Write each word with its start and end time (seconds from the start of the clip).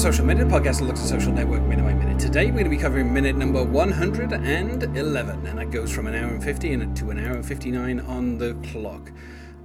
Social 0.00 0.24
Minute, 0.24 0.48
podcast 0.48 0.78
that 0.78 0.86
looks 0.86 1.02
at 1.02 1.08
social 1.08 1.30
network 1.30 1.60
minute 1.64 1.84
by 1.84 1.92
minute. 1.92 2.18
Today 2.18 2.46
we're 2.46 2.52
going 2.52 2.64
to 2.64 2.70
be 2.70 2.78
covering 2.78 3.12
minute 3.12 3.36
number 3.36 3.62
111, 3.62 5.46
and 5.46 5.58
that 5.58 5.70
goes 5.70 5.92
from 5.92 6.06
an 6.06 6.14
hour 6.14 6.30
and 6.30 6.42
50 6.42 6.94
to 6.94 7.10
an 7.10 7.18
hour 7.18 7.34
and 7.34 7.44
59 7.44 8.00
on 8.00 8.38
the 8.38 8.54
clock. 8.72 9.12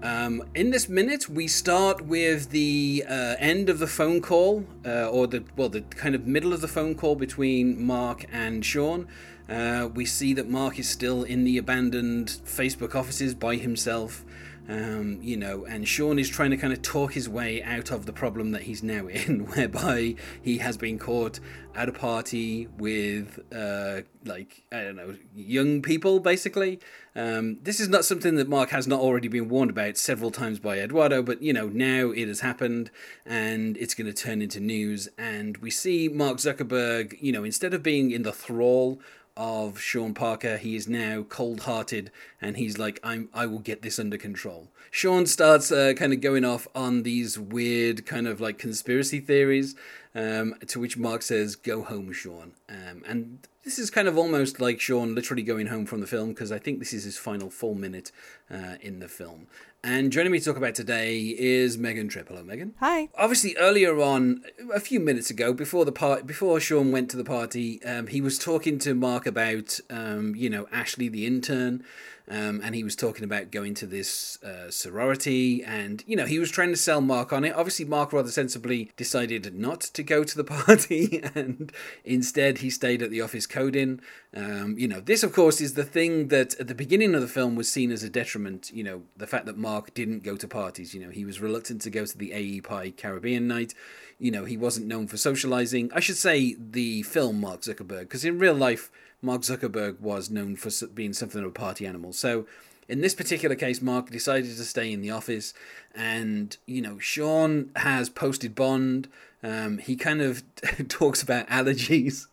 Um, 0.03 0.43
in 0.53 0.71
this 0.71 0.89
minute, 0.89 1.29
we 1.29 1.47
start 1.47 2.01
with 2.01 2.49
the 2.49 3.05
uh, 3.07 3.37
end 3.39 3.69
of 3.69 3.79
the 3.79 3.87
phone 3.87 4.21
call, 4.21 4.65
uh, 4.85 5.09
or 5.09 5.25
the 5.25 5.45
well, 5.55 5.69
the 5.69 5.83
kind 5.83 6.15
of 6.15 6.27
middle 6.27 6.51
of 6.51 6.59
the 6.59 6.67
phone 6.67 6.95
call 6.95 7.15
between 7.15 7.81
Mark 7.81 8.25
and 8.29 8.65
Sean. 8.65 9.07
Uh, 9.47 9.87
we 9.93 10.03
see 10.03 10.33
that 10.33 10.49
Mark 10.49 10.77
is 10.77 10.89
still 10.89 11.23
in 11.23 11.45
the 11.45 11.57
abandoned 11.57 12.41
Facebook 12.43 12.93
offices 12.93 13.33
by 13.33 13.55
himself. 13.55 14.25
Um, 14.67 15.19
you 15.21 15.37
know, 15.37 15.65
and 15.65 15.87
Sean 15.87 16.17
is 16.17 16.27
trying 16.27 16.49
to 16.49 16.57
kind 16.57 16.73
of 16.73 16.81
talk 16.81 17.13
his 17.13 17.29
way 17.29 17.61
out 17.61 17.91
of 17.91 18.07
the 18.07 18.13
problem 18.13 18.51
that 18.51 18.63
he's 18.63 18.81
now 18.81 19.07
in, 19.07 19.45
whereby 19.47 20.15
he 20.41 20.57
has 20.57 20.77
been 20.77 20.97
caught 20.97 21.39
at 21.75 21.89
a 21.89 21.91
party 21.91 22.67
with, 22.77 23.39
uh, 23.53 24.01
like, 24.23 24.63
I 24.71 24.83
don't 24.83 24.95
know, 24.95 25.15
young 25.35 25.81
people, 25.81 26.19
basically. 26.19 26.79
Um, 27.15 27.59
this 27.61 27.79
is 27.79 27.89
not 27.89 28.05
something 28.05 28.35
that 28.35 28.49
Mark 28.49 28.69
has 28.69 28.87
not 28.87 29.01
already 29.01 29.27
been 29.27 29.49
warned 29.49 29.71
about 29.71 29.97
several 29.97 30.31
times 30.31 30.59
by 30.59 30.79
Eduardo, 30.79 31.21
but, 31.21 31.41
you 31.41 31.53
know, 31.53 31.67
now 31.67 32.11
it 32.11 32.27
has 32.27 32.39
happened 32.39 32.91
and 33.25 33.77
it's 33.77 33.93
going 33.93 34.11
to 34.11 34.13
turn 34.13 34.41
into 34.41 34.59
news. 34.59 35.09
And 35.17 35.57
we 35.57 35.69
see 35.69 36.07
Mark 36.07 36.37
Zuckerberg, 36.37 37.17
you 37.21 37.31
know, 37.31 37.43
instead 37.43 37.73
of 37.73 37.83
being 37.83 38.11
in 38.11 38.23
the 38.23 38.31
thrall 38.31 38.99
of 39.37 39.79
Sean 39.79 40.13
Parker. 40.13 40.57
He 40.57 40.75
is 40.75 40.87
now 40.87 41.23
cold-hearted, 41.23 42.11
and 42.41 42.57
he's 42.57 42.77
like, 42.77 42.99
"I'm. 43.03 43.29
I 43.33 43.45
will 43.45 43.59
get 43.59 43.81
this 43.81 43.99
under 43.99 44.17
control." 44.17 44.69
Sean 44.91 45.25
starts 45.25 45.71
uh, 45.71 45.93
kind 45.95 46.13
of 46.13 46.21
going 46.21 46.45
off 46.45 46.67
on 46.73 47.03
these 47.03 47.37
weird 47.37 48.05
kind 48.05 48.27
of 48.27 48.39
like 48.39 48.57
conspiracy 48.57 49.19
theories, 49.19 49.75
um, 50.15 50.55
to 50.67 50.79
which 50.79 50.97
Mark 50.97 51.21
says, 51.21 51.55
"Go 51.55 51.83
home, 51.83 52.11
Sean." 52.13 52.53
Um, 52.69 53.03
and 53.05 53.47
this 53.63 53.77
is 53.77 53.89
kind 53.89 54.07
of 54.07 54.17
almost 54.17 54.59
like 54.59 54.79
Sean 54.79 55.13
literally 55.13 55.43
going 55.43 55.67
home 55.67 55.85
from 55.85 55.99
the 55.99 56.07
film 56.07 56.29
because 56.29 56.51
I 56.51 56.59
think 56.59 56.79
this 56.79 56.93
is 56.93 57.03
his 57.03 57.17
final 57.17 57.49
full 57.49 57.75
minute 57.75 58.11
uh, 58.49 58.75
in 58.79 58.99
the 58.99 59.07
film. 59.07 59.47
And 59.83 60.11
joining 60.11 60.31
me 60.31 60.39
to 60.39 60.45
talk 60.45 60.57
about 60.57 60.73
today 60.73 61.35
is 61.37 61.77
Megan 61.77 62.07
Tripp. 62.07 62.29
Hello, 62.29 62.43
Megan. 62.43 62.73
Hi. 62.79 63.09
Obviously, 63.15 63.55
earlier 63.57 64.01
on, 64.01 64.43
a 64.73 64.79
few 64.79 64.99
minutes 64.99 65.29
ago, 65.29 65.53
before 65.53 65.85
the 65.85 65.91
part, 65.91 66.25
before 66.25 66.59
Sean 66.59 66.91
went 66.91 67.11
to 67.11 67.17
the 67.17 67.23
party, 67.23 67.83
um, 67.83 68.07
he 68.07 68.19
was 68.19 68.39
talking 68.39 68.79
to 68.79 68.95
Mark 68.95 69.27
about, 69.27 69.79
um, 69.91 70.33
you 70.35 70.49
know, 70.49 70.67
Ashley 70.71 71.07
the 71.07 71.27
intern, 71.27 71.83
um, 72.27 72.61
and 72.63 72.73
he 72.73 72.83
was 72.83 72.95
talking 72.95 73.23
about 73.23 73.51
going 73.51 73.75
to 73.75 73.85
this 73.85 74.41
uh, 74.43 74.71
sorority, 74.71 75.63
and 75.63 76.03
you 76.07 76.15
know, 76.15 76.25
he 76.25 76.39
was 76.39 76.49
trying 76.49 76.69
to 76.69 76.77
sell 76.77 76.99
Mark 76.99 77.31
on 77.31 77.43
it. 77.43 77.53
Obviously, 77.55 77.85
Mark 77.85 78.13
rather 78.13 78.31
sensibly 78.31 78.91
decided 78.97 79.53
not 79.53 79.81
to 79.81 80.01
go 80.01 80.23
to 80.23 80.35
the 80.35 80.43
party, 80.65 81.21
and 81.35 81.71
instead 82.03 82.59
he 82.59 82.69
stayed 82.69 83.01
at 83.03 83.11
the 83.11 83.21
office 83.21 83.45
coding. 83.45 83.99
Um, 84.35 84.75
you 84.77 84.87
know, 84.87 84.99
this 84.99 85.23
of 85.23 85.33
course 85.33 85.61
is 85.61 85.75
the 85.75 85.83
thing 85.83 86.29
that 86.29 86.59
at 86.59 86.67
the 86.67 86.75
beginning 86.75 87.13
of 87.13 87.21
the 87.21 87.27
film 87.27 87.55
was 87.55 87.69
seen 87.69 87.91
as 87.91 88.03
a 88.03 88.09
detriment. 88.09 88.71
You 88.73 88.83
know, 88.83 89.01
the 89.15 89.27
fact 89.27 89.45
that 89.45 89.57
Mark 89.57 89.93
didn't 89.93 90.23
go 90.23 90.35
to 90.35 90.47
parties. 90.47 90.95
You 90.95 91.01
know, 91.01 91.11
he 91.11 91.25
was 91.25 91.39
reluctant 91.39 91.81
to 91.83 91.91
go 91.91 92.05
to 92.05 92.17
the 92.17 92.31
AEPi 92.31 92.97
Caribbean 92.97 93.47
night. 93.47 93.75
You 94.17 94.31
know, 94.31 94.45
he 94.45 94.57
wasn't 94.57 94.87
known 94.87 95.07
for 95.07 95.17
socializing. 95.17 95.91
I 95.93 95.99
should 95.99 96.17
say 96.17 96.55
the 96.57 97.03
film 97.03 97.39
Mark 97.39 97.61
Zuckerberg, 97.61 98.01
because 98.01 98.25
in 98.25 98.39
real 98.39 98.53
life 98.55 98.89
Mark 99.25 99.41
Zuckerberg 99.41 99.99
was 99.99 100.29
known 100.29 100.55
for 100.55 100.69
being 100.87 101.13
something 101.13 101.41
of 101.41 101.47
a 101.47 101.51
party 101.51 101.85
animal. 101.85 102.13
So 102.13 102.45
in 102.87 103.01
this 103.01 103.15
particular 103.15 103.55
case, 103.55 103.81
Mark 103.81 104.11
decided 104.11 104.55
to 104.55 104.63
stay 104.63 104.91
in 104.91 105.01
the 105.01 105.11
office, 105.11 105.53
and 105.95 106.55
you 106.65 106.81
know, 106.81 106.99
Sean 106.99 107.71
has 107.77 108.09
posted 108.09 108.53
bond. 108.53 109.07
Um, 109.41 109.79
he 109.79 109.95
kind 109.95 110.21
of 110.21 110.43
talks 110.87 111.23
about 111.23 111.47
allergies, 111.47 112.27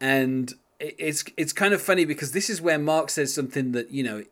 and 0.00 0.54
it's 0.78 1.24
it's 1.36 1.52
kind 1.52 1.74
of 1.74 1.82
funny 1.82 2.04
because 2.04 2.32
this 2.32 2.48
is 2.48 2.62
where 2.62 2.78
Mark 2.78 3.10
says 3.10 3.32
something 3.34 3.72
that 3.72 3.90
you 3.90 4.02
know, 4.02 4.24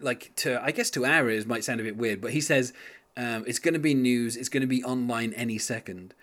like 0.00 0.32
to 0.36 0.62
I 0.62 0.70
guess 0.70 0.90
to 0.90 1.04
our 1.04 1.28
ears 1.28 1.46
might 1.46 1.64
sound 1.64 1.80
a 1.80 1.84
bit 1.84 1.96
weird, 1.96 2.20
but 2.20 2.32
he 2.32 2.40
says 2.40 2.72
um, 3.16 3.44
it's 3.48 3.58
going 3.58 3.74
to 3.74 3.80
be 3.80 3.94
news. 3.94 4.36
It's 4.36 4.48
going 4.48 4.60
to 4.60 4.68
be 4.68 4.84
online 4.84 5.32
any 5.32 5.58
second. 5.58 6.14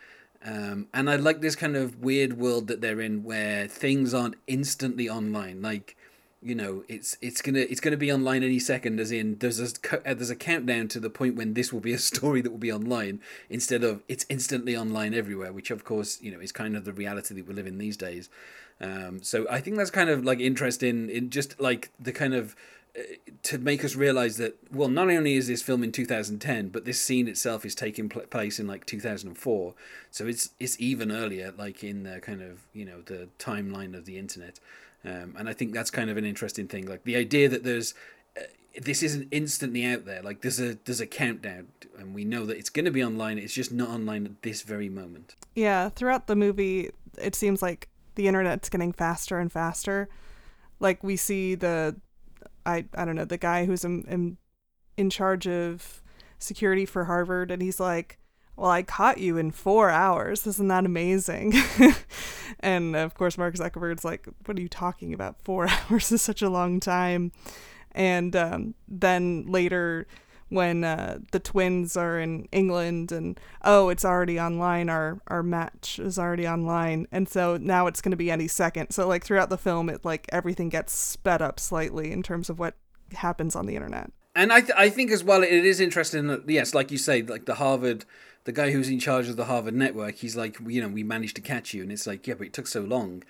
Um, 0.45 0.87
and 0.93 1.09
I 1.09 1.15
like 1.15 1.41
this 1.41 1.55
kind 1.55 1.75
of 1.75 1.99
weird 2.01 2.37
world 2.37 2.67
that 2.67 2.79
they're 2.79 3.01
in 3.01 3.23
where 3.23 3.67
things 3.67 4.13
aren't 4.13 4.35
instantly 4.45 5.09
online. 5.09 5.63
Like, 5.63 5.97
you 6.43 6.53
know, 6.53 6.83
it's 6.87 7.17
it's 7.19 7.41
gonna 7.41 7.61
it's 7.61 7.79
gonna 7.79 7.97
be 7.97 8.11
online 8.11 8.43
any 8.43 8.59
second. 8.59 8.99
As 8.99 9.11
in, 9.11 9.39
there's 9.39 9.59
a 9.59 9.65
uh, 9.91 10.13
there's 10.13 10.29
a 10.29 10.35
countdown 10.35 10.87
to 10.89 10.99
the 10.99 11.09
point 11.09 11.35
when 11.35 11.55
this 11.55 11.73
will 11.73 11.79
be 11.79 11.93
a 11.93 11.97
story 12.11 12.41
that 12.41 12.51
will 12.51 12.59
be 12.59 12.71
online 12.71 13.21
instead 13.49 13.83
of 13.83 14.03
it's 14.07 14.27
instantly 14.29 14.77
online 14.77 15.15
everywhere. 15.15 15.51
Which, 15.51 15.71
of 15.71 15.83
course, 15.83 16.21
you 16.21 16.31
know, 16.31 16.39
is 16.39 16.51
kind 16.51 16.77
of 16.77 16.85
the 16.85 16.93
reality 16.93 17.33
that 17.33 17.47
we 17.47 17.53
live 17.55 17.65
in 17.65 17.79
these 17.79 17.97
days. 17.97 18.29
Um, 18.79 19.23
so 19.23 19.47
I 19.49 19.61
think 19.61 19.77
that's 19.77 19.89
kind 19.89 20.11
of 20.11 20.23
like 20.25 20.39
interesting 20.39 21.09
in 21.09 21.31
just 21.31 21.59
like 21.59 21.91
the 21.99 22.11
kind 22.11 22.35
of 22.35 22.55
to 23.43 23.57
make 23.57 23.83
us 23.83 23.95
realize 23.95 24.37
that 24.37 24.57
well 24.71 24.87
not 24.87 25.09
only 25.09 25.33
is 25.33 25.47
this 25.47 25.61
film 25.61 25.83
in 25.83 25.91
2010 25.91 26.69
but 26.69 26.85
this 26.85 27.01
scene 27.01 27.27
itself 27.27 27.65
is 27.65 27.75
taking 27.75 28.07
pl- 28.07 28.21
place 28.21 28.57
in 28.59 28.67
like 28.67 28.85
2004 28.85 29.73
so 30.15 30.25
it's 30.27 30.51
it's 30.61 30.79
even 30.79 31.11
earlier 31.11 31.53
like 31.57 31.83
in 31.83 32.03
the 32.03 32.21
kind 32.21 32.41
of 32.41 32.61
you 32.71 32.85
know 32.85 33.01
the 33.01 33.27
timeline 33.37 33.93
of 33.93 34.05
the 34.05 34.17
internet. 34.17 34.61
Um, 35.03 35.35
and 35.37 35.49
i 35.49 35.53
think 35.53 35.73
that's 35.73 35.91
kind 35.91 36.09
of 36.09 36.15
an 36.15 36.23
interesting 36.23 36.69
thing. 36.69 36.87
Like 36.87 37.03
the 37.03 37.17
idea 37.17 37.49
that 37.49 37.65
there's 37.65 37.93
uh, 38.37 38.43
this 38.81 39.03
isn't 39.03 39.27
instantly 39.31 39.85
out 39.85 40.05
there. 40.05 40.21
Like 40.21 40.41
there's 40.41 40.61
a 40.61 40.77
there's 40.85 41.01
a 41.01 41.05
countdown 41.05 41.67
and 41.99 42.15
we 42.15 42.23
know 42.23 42.45
that 42.45 42.57
it's 42.57 42.69
going 42.69 42.85
to 42.85 42.91
be 42.91 43.03
online. 43.03 43.37
It's 43.37 43.53
just 43.53 43.73
not 43.73 43.89
online 43.89 44.25
at 44.25 44.41
this 44.41 44.61
very 44.61 44.87
moment. 44.87 45.35
Yeah 45.53 45.89
throughout 45.89 46.27
the 46.27 46.35
movie 46.37 46.91
it 47.21 47.35
seems 47.35 47.61
like 47.61 47.89
the 48.15 48.29
internet's 48.29 48.69
getting 48.69 48.93
faster 48.93 49.37
and 49.37 49.51
faster. 49.51 50.07
Like 50.79 51.03
we 51.03 51.17
see 51.17 51.55
the 51.55 51.97
I 52.65 52.85
I 52.93 53.05
don't 53.05 53.15
know 53.15 53.25
the 53.25 53.37
guy 53.37 53.65
who's 53.65 53.83
in, 53.83 54.03
in 54.07 54.37
in 54.97 55.09
charge 55.09 55.47
of 55.47 56.01
security 56.39 56.85
for 56.85 57.05
Harvard, 57.05 57.51
and 57.51 57.61
he's 57.61 57.79
like, 57.79 58.19
"Well, 58.55 58.69
I 58.69 58.83
caught 58.83 59.17
you 59.17 59.37
in 59.37 59.51
four 59.51 59.89
hours. 59.89 60.45
Isn't 60.47 60.67
that 60.69 60.85
amazing?" 60.85 61.53
and 62.59 62.95
of 62.95 63.13
course, 63.13 63.37
Mark 63.37 63.55
Zuckerberg's 63.55 64.05
like, 64.05 64.27
"What 64.45 64.57
are 64.57 64.61
you 64.61 64.69
talking 64.69 65.13
about? 65.13 65.41
Four 65.43 65.67
hours 65.89 66.11
is 66.11 66.21
such 66.21 66.41
a 66.41 66.49
long 66.49 66.79
time." 66.79 67.31
And 67.91 68.35
um, 68.35 68.75
then 68.89 69.45
later, 69.47 70.05
when 70.49 70.83
uh, 70.83 71.19
the 71.31 71.39
twins 71.39 71.97
are 71.97 72.19
in 72.19 72.47
England 72.51 73.11
and 73.11 73.39
oh, 73.63 73.89
it's 73.89 74.05
already 74.05 74.39
online. 74.39 74.89
Our 74.89 75.19
our 75.27 75.43
match 75.43 75.99
is 75.99 76.19
already 76.19 76.47
online, 76.47 77.07
and 77.11 77.27
so 77.27 77.57
now 77.57 77.87
it's 77.87 78.01
going 78.01 78.11
to 78.11 78.17
be 78.17 78.31
any 78.31 78.47
second. 78.47 78.91
So 78.91 79.07
like 79.07 79.23
throughout 79.23 79.49
the 79.49 79.57
film, 79.57 79.89
it 79.89 80.05
like 80.05 80.27
everything 80.29 80.69
gets 80.69 80.93
sped 80.93 81.41
up 81.41 81.59
slightly 81.59 82.11
in 82.11 82.23
terms 82.23 82.49
of 82.49 82.59
what 82.59 82.75
happens 83.13 83.55
on 83.55 83.65
the 83.65 83.75
internet. 83.75 84.11
And 84.35 84.51
I 84.51 84.61
th- 84.61 84.77
I 84.77 84.89
think 84.89 85.11
as 85.11 85.23
well 85.23 85.43
it 85.43 85.51
is 85.51 85.79
interesting 85.79 86.27
that 86.27 86.47
yes, 86.49 86.73
like 86.73 86.91
you 86.91 86.97
say, 86.97 87.21
like 87.21 87.45
the 87.45 87.55
Harvard. 87.55 88.05
The 88.43 88.51
guy 88.51 88.69
who's 88.69 88.89
in 88.89 88.99
charge 88.99 89.27
of 89.27 89.37
the 89.37 89.45
Harvard 89.45 89.73
network, 89.73 90.17
he's 90.17 90.35
like, 90.35 90.59
you 90.67 90.79
know, 90.79 90.87
we 90.87 91.01
managed 91.01 91.35
to 91.37 91.41
catch 91.41 91.73
you, 91.73 91.81
and 91.81 91.91
it's 91.91 92.05
like, 92.05 92.27
yeah, 92.27 92.35
but 92.35 92.45
it 92.45 92.53
took 92.53 92.67
so 92.67 92.81
long. 92.81 93.23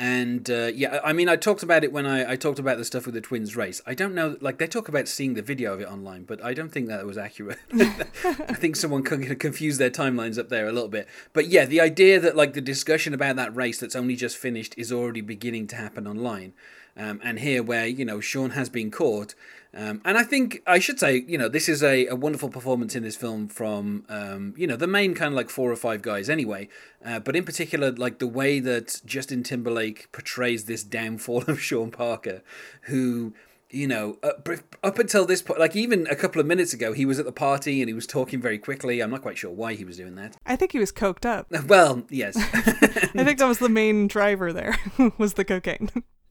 And 0.00 0.48
uh, 0.48 0.70
yeah, 0.74 0.98
I 1.04 1.12
mean, 1.12 1.28
I 1.28 1.36
talked 1.36 1.62
about 1.62 1.84
it 1.84 1.92
when 1.92 2.06
I, 2.06 2.32
I 2.32 2.36
talked 2.36 2.58
about 2.58 2.78
the 2.78 2.86
stuff 2.86 3.04
with 3.04 3.14
the 3.14 3.20
twins 3.20 3.54
race. 3.54 3.82
I 3.86 3.92
don't 3.92 4.14
know, 4.14 4.38
like 4.40 4.56
they 4.56 4.66
talk 4.66 4.88
about 4.88 5.08
seeing 5.08 5.34
the 5.34 5.42
video 5.42 5.74
of 5.74 5.80
it 5.82 5.88
online, 5.88 6.24
but 6.24 6.42
I 6.42 6.54
don't 6.54 6.70
think 6.70 6.88
that 6.88 7.04
was 7.04 7.18
accurate. 7.18 7.58
I 7.74 8.54
think 8.54 8.76
someone 8.76 9.02
can 9.02 9.36
confuse 9.36 9.76
their 9.76 9.90
timelines 9.90 10.38
up 10.38 10.48
there 10.48 10.66
a 10.66 10.72
little 10.72 10.88
bit. 10.88 11.06
But 11.34 11.48
yeah, 11.48 11.66
the 11.66 11.82
idea 11.82 12.18
that 12.18 12.34
like 12.34 12.54
the 12.54 12.62
discussion 12.62 13.12
about 13.12 13.36
that 13.36 13.54
race 13.54 13.78
that's 13.78 13.94
only 13.94 14.16
just 14.16 14.38
finished 14.38 14.74
is 14.78 14.90
already 14.90 15.20
beginning 15.20 15.66
to 15.66 15.76
happen 15.76 16.06
online. 16.06 16.54
Um, 16.96 17.20
and 17.22 17.38
here, 17.38 17.62
where 17.62 17.86
you 17.86 18.06
know 18.06 18.20
Sean 18.20 18.50
has 18.50 18.70
been 18.70 18.90
caught, 18.90 19.34
um, 19.72 20.00
and 20.04 20.18
I 20.18 20.24
think 20.24 20.62
I 20.66 20.78
should 20.80 20.98
say, 20.98 21.24
you 21.26 21.38
know, 21.38 21.48
this 21.48 21.68
is 21.68 21.82
a, 21.82 22.06
a 22.06 22.16
wonderful 22.16 22.48
performance 22.48 22.96
in 22.96 23.04
this 23.04 23.16
film 23.16 23.48
from, 23.48 24.04
um, 24.08 24.52
you 24.56 24.66
know, 24.66 24.76
the 24.76 24.88
main 24.88 25.14
kind 25.14 25.32
of 25.32 25.36
like 25.36 25.48
four 25.48 25.70
or 25.70 25.76
five 25.76 26.02
guys 26.02 26.28
anyway. 26.28 26.68
Uh, 27.04 27.20
but 27.20 27.36
in 27.36 27.44
particular, 27.44 27.92
like 27.92 28.18
the 28.18 28.26
way 28.26 28.58
that 28.58 29.00
Justin 29.04 29.42
Timberlake 29.42 30.10
portrays 30.10 30.64
this 30.64 30.82
downfall 30.82 31.44
of 31.48 31.60
Sean 31.60 31.92
Parker, 31.92 32.42
who, 32.82 33.32
you 33.70 33.86
know, 33.86 34.18
up, 34.24 34.48
up 34.82 34.98
until 34.98 35.24
this 35.24 35.40
point, 35.40 35.60
like 35.60 35.76
even 35.76 36.08
a 36.08 36.16
couple 36.16 36.40
of 36.40 36.46
minutes 36.48 36.72
ago, 36.72 36.92
he 36.92 37.06
was 37.06 37.20
at 37.20 37.24
the 37.24 37.32
party 37.32 37.80
and 37.80 37.88
he 37.88 37.94
was 37.94 38.08
talking 38.08 38.40
very 38.40 38.58
quickly. 38.58 39.00
I'm 39.00 39.10
not 39.10 39.22
quite 39.22 39.38
sure 39.38 39.52
why 39.52 39.74
he 39.74 39.84
was 39.84 39.96
doing 39.96 40.16
that. 40.16 40.36
I 40.44 40.56
think 40.56 40.72
he 40.72 40.80
was 40.80 40.90
coked 40.90 41.24
up. 41.24 41.46
Well, 41.68 42.02
yes. 42.10 42.34
I 42.36 43.22
think 43.24 43.38
that 43.38 43.46
was 43.46 43.60
the 43.60 43.68
main 43.68 44.08
driver 44.08 44.52
there, 44.52 44.76
was 45.18 45.34
the 45.34 45.44
cocaine. 45.44 45.90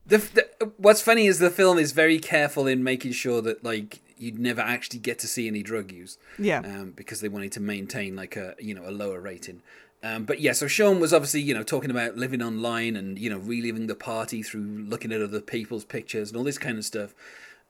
The, 0.09 0.17
the, 0.17 0.71
what's 0.77 1.01
funny 1.01 1.27
is 1.27 1.39
the 1.39 1.49
film 1.49 1.77
is 1.77 1.91
very 1.91 2.19
careful 2.19 2.67
in 2.67 2.83
making 2.83 3.13
sure 3.13 3.41
that 3.41 3.63
like 3.63 4.01
you'd 4.17 4.37
never 4.37 4.61
actually 4.61 4.99
get 4.99 5.17
to 5.19 5.27
see 5.27 5.47
any 5.47 5.63
drug 5.63 5.91
use. 5.91 6.17
Yeah. 6.37 6.59
Um, 6.59 6.93
because 6.95 7.21
they 7.21 7.29
wanted 7.29 7.51
to 7.53 7.59
maintain 7.59 8.15
like 8.15 8.35
a 8.35 8.55
you 8.59 8.75
know 8.75 8.87
a 8.87 8.91
lower 8.91 9.19
rating. 9.19 9.61
Um, 10.01 10.23
but 10.23 10.39
yeah, 10.39 10.53
so 10.53 10.67
Sean 10.67 10.99
was 10.99 11.13
obviously 11.13 11.41
you 11.41 11.53
know 11.53 11.63
talking 11.63 11.91
about 11.91 12.17
living 12.17 12.41
online 12.41 12.95
and 12.95 13.17
you 13.17 13.29
know 13.29 13.37
reliving 13.37 13.87
the 13.87 13.95
party 13.95 14.43
through 14.43 14.61
looking 14.61 15.11
at 15.11 15.21
other 15.21 15.41
people's 15.41 15.85
pictures 15.85 16.29
and 16.29 16.37
all 16.37 16.43
this 16.43 16.57
kind 16.57 16.77
of 16.77 16.85
stuff. 16.85 17.13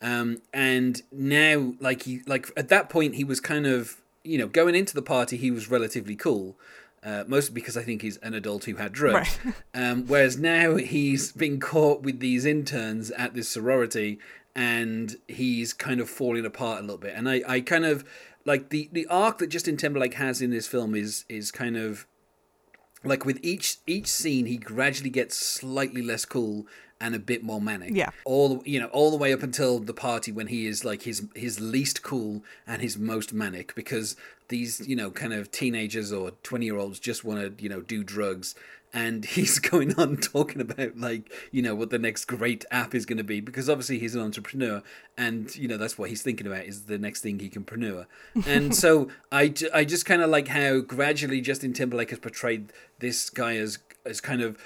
Um, 0.02 0.42
and 0.54 1.02
now 1.12 1.74
like 1.80 2.04
he 2.04 2.22
like 2.26 2.52
at 2.56 2.70
that 2.70 2.90
point 2.90 3.16
he 3.16 3.24
was 3.24 3.40
kind 3.40 3.68
of 3.68 3.98
you 4.24 4.38
know 4.38 4.48
going 4.48 4.76
into 4.76 4.94
the 4.94 5.02
party 5.02 5.38
he 5.38 5.52
was 5.52 5.70
relatively 5.70 6.16
cool. 6.16 6.56
Uh, 7.02 7.24
mostly 7.28 7.54
because 7.54 7.78
I 7.78 7.84
think 7.84 8.02
he's 8.02 8.18
an 8.18 8.34
adult 8.34 8.66
who 8.66 8.76
had 8.76 8.92
drugs. 8.92 9.40
Right. 9.44 9.56
Um, 9.74 10.08
whereas 10.08 10.38
now 10.38 10.76
he's 10.76 11.32
been 11.32 11.60
caught 11.60 12.02
with 12.02 12.20
these 12.20 12.46
interns 12.46 13.12
at 13.12 13.34
this 13.34 13.48
sorority 13.48 14.20
and 14.56 15.16
he's 15.28 15.72
kind 15.72 16.02
of 16.02 16.10
falling 16.10 16.46
apart 16.46 16.80
a 16.80 16.82
little 16.82 16.98
bit. 16.98 17.14
And 17.16 17.30
I, 17.30 17.42
I 17.48 17.62
kind 17.62 17.86
of 17.86 18.04
like 18.46 18.70
the, 18.70 18.90
the 18.92 19.06
arc 19.08 19.38
that 19.38 19.48
Justin 19.48 19.78
Timberlake 19.78 20.16
has 20.16 20.42
in 20.42 20.50
this 20.50 20.68
film 20.68 20.96
is 20.96 21.24
is 21.30 21.52
kind 21.52 21.78
of 21.78 22.06
like 23.04 23.26
with 23.26 23.40
each 23.42 23.78
each 23.88 24.08
scene 24.08 24.46
he 24.46 24.58
gradually 24.58 25.10
gets 25.10 25.38
slightly 25.38 26.02
less 26.02 26.26
cool 26.26 26.66
and 27.02 27.16
a 27.16 27.20
bit 27.20 27.44
more 27.44 27.62
manic. 27.62 27.92
Yeah. 27.94 28.10
All 28.26 28.58
the, 28.58 28.70
you 28.70 28.80
know, 28.80 28.88
all 28.88 29.12
the 29.12 29.18
way 29.18 29.32
up 29.32 29.42
until 29.42 29.80
the 29.80 29.94
party 29.94 30.32
when 30.32 30.48
he 30.48 30.66
is 30.66 30.84
like 30.84 31.04
his 31.04 31.28
his 31.36 31.60
least 31.60 32.04
cool 32.04 32.44
and 32.68 32.82
his 32.82 32.98
most 32.98 33.34
manic 33.34 33.74
because 33.76 34.16
these, 34.50 34.88
you 34.88 34.96
know, 34.96 35.10
kind 35.10 35.34
of 35.34 35.52
teenagers 35.52 36.12
or 36.12 36.32
20-year-olds 36.44 37.00
just 37.00 37.24
want 37.24 37.58
to, 37.58 37.64
you 37.64 37.70
know, 37.70 37.82
do 37.82 38.04
drugs 38.04 38.56
and 38.94 39.26
he's 39.36 39.60
going 39.60 39.96
on 39.96 40.18
talking 40.18 40.62
about 40.62 40.98
like, 40.98 41.32
you 41.52 41.62
know, 41.62 41.76
what 41.76 41.90
the 41.90 42.00
next 42.00 42.26
great 42.26 42.66
app 42.72 42.94
is 42.94 43.06
going 43.06 43.18
to 43.18 43.24
be 43.24 43.40
because 43.40 43.70
obviously 43.70 44.00
he's 44.00 44.16
an 44.16 44.22
entrepreneur 44.22 44.82
and, 45.18 45.56
you 45.56 45.68
know, 45.68 45.78
that's 45.78 45.98
what 45.98 46.10
he's 46.10 46.22
thinking 46.22 46.48
about 46.48 46.66
is 46.66 46.86
the 46.86 46.98
next 46.98 47.22
thing 47.22 47.40
he 47.40 47.50
can 47.50 47.64
preneur. 47.64 48.06
And 48.46 48.76
so 48.84 49.10
I, 49.32 49.54
I 49.74 49.86
just 49.86 50.06
kind 50.06 50.22
of 50.22 50.30
like 50.30 50.50
how 50.50 50.80
gradually 50.80 51.42
Justin 51.42 51.74
Timberlake 51.74 52.10
has 52.10 52.20
portrayed 52.20 52.72
this 53.00 53.30
guy 53.30 53.56
as 53.58 53.80
as 54.06 54.22
kind 54.22 54.42
of 54.42 54.58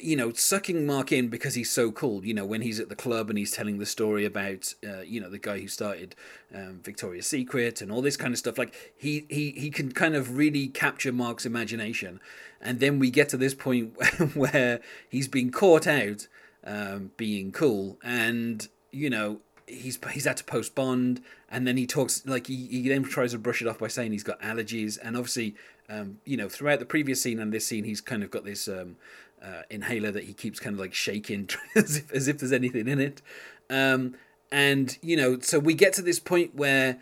you 0.00 0.16
know, 0.16 0.32
sucking 0.32 0.86
Mark 0.86 1.12
in 1.12 1.28
because 1.28 1.54
he's 1.54 1.70
so 1.70 1.92
cool. 1.92 2.24
You 2.24 2.34
know, 2.34 2.46
when 2.46 2.62
he's 2.62 2.80
at 2.80 2.88
the 2.88 2.96
club 2.96 3.28
and 3.28 3.38
he's 3.38 3.50
telling 3.50 3.78
the 3.78 3.86
story 3.86 4.24
about, 4.24 4.74
uh, 4.86 5.02
you 5.02 5.20
know, 5.20 5.28
the 5.28 5.38
guy 5.38 5.60
who 5.60 5.68
started 5.68 6.14
um, 6.54 6.80
Victoria's 6.82 7.26
Secret 7.26 7.82
and 7.82 7.92
all 7.92 8.00
this 8.00 8.16
kind 8.16 8.32
of 8.32 8.38
stuff. 8.38 8.56
Like 8.56 8.74
he 8.96 9.26
he 9.28 9.50
he 9.52 9.70
can 9.70 9.92
kind 9.92 10.14
of 10.14 10.36
really 10.36 10.68
capture 10.68 11.12
Mark's 11.12 11.44
imagination, 11.44 12.20
and 12.60 12.80
then 12.80 12.98
we 12.98 13.10
get 13.10 13.28
to 13.30 13.36
this 13.36 13.54
point 13.54 13.94
where 14.34 14.80
he's 15.08 15.28
been 15.28 15.50
caught 15.50 15.86
out 15.86 16.26
um, 16.64 17.12
being 17.16 17.52
cool, 17.52 17.98
and 18.02 18.68
you 18.90 19.10
know. 19.10 19.40
He's 19.68 19.98
he's 20.10 20.24
had 20.24 20.36
to 20.36 20.44
post 20.44 20.74
bond, 20.74 21.22
and 21.48 21.66
then 21.66 21.78
he 21.78 21.86
talks 21.86 22.26
like 22.26 22.48
he, 22.48 22.66
he 22.66 22.88
then 22.88 23.04
tries 23.04 23.30
to 23.30 23.38
brush 23.38 23.62
it 23.62 23.68
off 23.68 23.78
by 23.78 23.88
saying 23.88 24.12
he's 24.12 24.24
got 24.24 24.38
allergies, 24.42 24.98
and 25.00 25.16
obviously, 25.16 25.54
um, 25.88 26.18
you 26.26 26.36
know, 26.36 26.48
throughout 26.48 26.80
the 26.80 26.84
previous 26.84 27.22
scene 27.22 27.38
and 27.38 27.52
this 27.52 27.68
scene, 27.68 27.84
he's 27.84 28.00
kind 28.00 28.22
of 28.22 28.30
got 28.30 28.44
this 28.44 28.68
um, 28.68 28.96
uh, 29.42 29.62
inhaler 29.70 30.10
that 30.10 30.24
he 30.24 30.32
keeps 30.32 30.60
kind 30.60 30.74
of 30.74 30.80
like 30.80 30.94
shaking 30.94 31.48
as 31.74 31.96
if 31.96 32.12
as 32.12 32.28
if 32.28 32.38
there's 32.38 32.52
anything 32.52 32.88
in 32.88 33.00
it. 33.00 33.22
Um, 33.68 34.14
and 34.50 34.98
you 35.02 35.16
know, 35.16 35.38
so 35.40 35.58
we 35.58 35.74
get 35.74 35.92
to 35.94 36.02
this 36.02 36.18
point 36.18 36.54
where. 36.54 36.98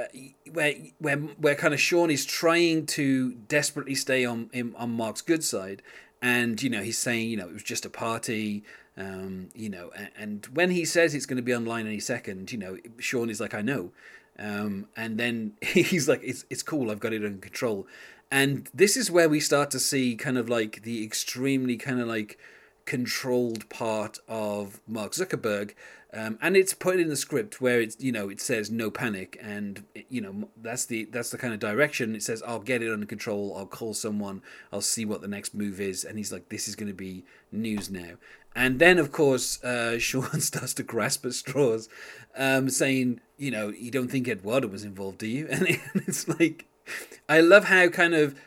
Uh, 0.00 0.04
where 0.52 0.74
where 1.00 1.16
where 1.16 1.56
kind 1.56 1.74
of 1.74 1.80
Sean 1.80 2.08
is 2.08 2.24
trying 2.24 2.86
to 2.86 3.32
desperately 3.32 3.96
stay 3.96 4.24
on 4.24 4.48
in, 4.52 4.72
on 4.76 4.92
Mark's 4.92 5.22
good 5.22 5.42
side, 5.42 5.82
and 6.22 6.62
you 6.62 6.70
know 6.70 6.84
he's 6.84 6.96
saying 6.96 7.28
you 7.28 7.36
know 7.36 7.48
it 7.48 7.52
was 7.52 7.64
just 7.64 7.84
a 7.84 7.90
party, 7.90 8.62
um, 8.98 9.48
you 9.54 9.68
know, 9.68 9.90
and, 9.96 10.10
and 10.16 10.46
when 10.52 10.70
he 10.70 10.84
says 10.84 11.14
it's 11.14 11.26
going 11.26 11.36
to 11.36 11.42
be 11.42 11.54
online 11.54 11.86
any 11.86 12.00
second, 12.00 12.50
you 12.50 12.58
know, 12.58 12.78
Sean 12.98 13.30
is 13.30 13.40
like 13.40 13.54
I 13.54 13.62
know, 13.62 13.92
um, 14.38 14.88
and 14.96 15.18
then 15.18 15.52
he's 15.62 16.08
like 16.08 16.20
it's 16.22 16.44
it's 16.50 16.62
cool 16.62 16.90
I've 16.90 17.00
got 17.00 17.12
it 17.12 17.24
under 17.24 17.38
control, 17.38 17.86
and 18.30 18.68
this 18.74 18.96
is 18.96 19.10
where 19.10 19.28
we 19.28 19.40
start 19.40 19.70
to 19.70 19.78
see 19.78 20.16
kind 20.16 20.36
of 20.36 20.48
like 20.48 20.82
the 20.82 21.04
extremely 21.04 21.76
kind 21.76 22.00
of 22.00 22.08
like 22.08 22.38
controlled 22.84 23.68
part 23.68 24.18
of 24.28 24.80
Mark 24.86 25.12
Zuckerberg. 25.12 25.74
Um, 26.10 26.38
and 26.40 26.56
it's 26.56 26.72
put 26.72 26.98
in 26.98 27.08
the 27.08 27.16
script 27.16 27.60
where 27.60 27.82
it's 27.82 28.00
you 28.00 28.12
know 28.12 28.30
it 28.30 28.40
says 28.40 28.70
no 28.70 28.90
panic 28.90 29.38
and 29.42 29.84
it, 29.94 30.06
you 30.08 30.22
know 30.22 30.48
that's 30.56 30.86
the 30.86 31.04
that's 31.04 31.30
the 31.30 31.36
kind 31.36 31.52
of 31.52 31.60
direction. 31.60 32.16
It 32.16 32.22
says 32.22 32.42
I'll 32.46 32.60
get 32.60 32.82
it 32.82 32.90
under 32.90 33.04
control. 33.04 33.54
I'll 33.56 33.66
call 33.66 33.92
someone. 33.92 34.40
I'll 34.72 34.80
see 34.80 35.04
what 35.04 35.20
the 35.20 35.28
next 35.28 35.54
move 35.54 35.82
is. 35.82 36.04
And 36.04 36.16
he's 36.16 36.32
like 36.32 36.48
this 36.48 36.66
is 36.66 36.76
going 36.76 36.88
to 36.88 36.94
be 36.94 37.24
news 37.52 37.90
now. 37.90 38.14
And 38.56 38.78
then 38.78 38.98
of 38.98 39.12
course 39.12 39.62
uh, 39.62 39.98
Sean 39.98 40.40
starts 40.40 40.72
to 40.74 40.82
grasp 40.82 41.26
at 41.26 41.34
straws 41.34 41.90
um, 42.38 42.70
saying 42.70 43.20
you 43.36 43.50
know 43.50 43.68
you 43.68 43.90
don't 43.90 44.10
think 44.10 44.28
Eduardo 44.28 44.68
was 44.68 44.84
involved 44.84 45.18
do 45.18 45.26
you? 45.26 45.46
And 45.50 45.66
it's 45.94 46.26
like 46.26 46.67
I 47.28 47.40
love 47.40 47.64
how 47.64 47.88
kind 47.88 48.14
of 48.14 48.38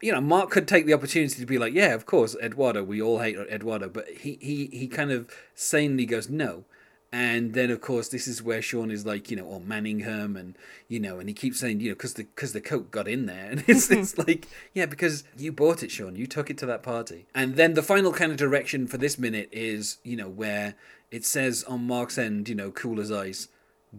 you 0.00 0.12
know 0.12 0.20
Mark 0.20 0.50
could 0.50 0.66
take 0.66 0.86
the 0.86 0.94
opportunity 0.94 1.38
to 1.40 1.46
be 1.46 1.58
like, 1.58 1.74
yeah, 1.74 1.94
of 1.94 2.06
course, 2.06 2.36
Eduardo, 2.42 2.82
we 2.82 3.00
all 3.00 3.20
hate 3.20 3.36
Eduardo, 3.36 3.88
but 3.88 4.08
he 4.08 4.38
he 4.40 4.66
he 4.72 4.88
kind 4.88 5.10
of 5.10 5.30
sanely 5.54 6.06
goes 6.06 6.28
no. 6.28 6.64
And 7.12 7.54
then, 7.54 7.72
of 7.72 7.80
course, 7.80 8.08
this 8.08 8.28
is 8.28 8.40
where 8.40 8.62
Sean 8.62 8.92
is 8.92 9.04
like, 9.04 9.32
you 9.32 9.36
know, 9.36 9.42
or 9.42 9.58
Manningham, 9.60 10.36
and 10.36 10.56
you 10.86 11.00
know, 11.00 11.18
and 11.18 11.28
he 11.28 11.34
keeps 11.34 11.58
saying, 11.58 11.80
you 11.80 11.88
know, 11.88 11.94
because 11.96 12.14
the 12.14 12.22
because 12.22 12.52
the 12.52 12.60
coke 12.60 12.92
got 12.92 13.08
in 13.08 13.26
there, 13.26 13.46
and 13.50 13.64
it's 13.66 13.90
it's 13.90 14.12
mm-hmm. 14.12 14.28
like, 14.28 14.46
yeah, 14.74 14.86
because 14.86 15.24
you 15.36 15.50
bought 15.50 15.82
it, 15.82 15.90
Sean, 15.90 16.14
you 16.14 16.26
took 16.26 16.50
it 16.50 16.58
to 16.58 16.66
that 16.66 16.84
party. 16.84 17.26
And 17.34 17.56
then 17.56 17.74
the 17.74 17.82
final 17.82 18.12
kind 18.12 18.30
of 18.30 18.38
direction 18.38 18.86
for 18.86 18.96
this 18.96 19.18
minute 19.18 19.48
is, 19.50 19.98
you 20.04 20.16
know, 20.16 20.28
where 20.28 20.74
it 21.10 21.24
says 21.24 21.64
on 21.64 21.86
Mark's 21.86 22.16
end, 22.16 22.48
you 22.48 22.54
know, 22.54 22.70
cool 22.70 23.00
as 23.00 23.10
ice, 23.10 23.48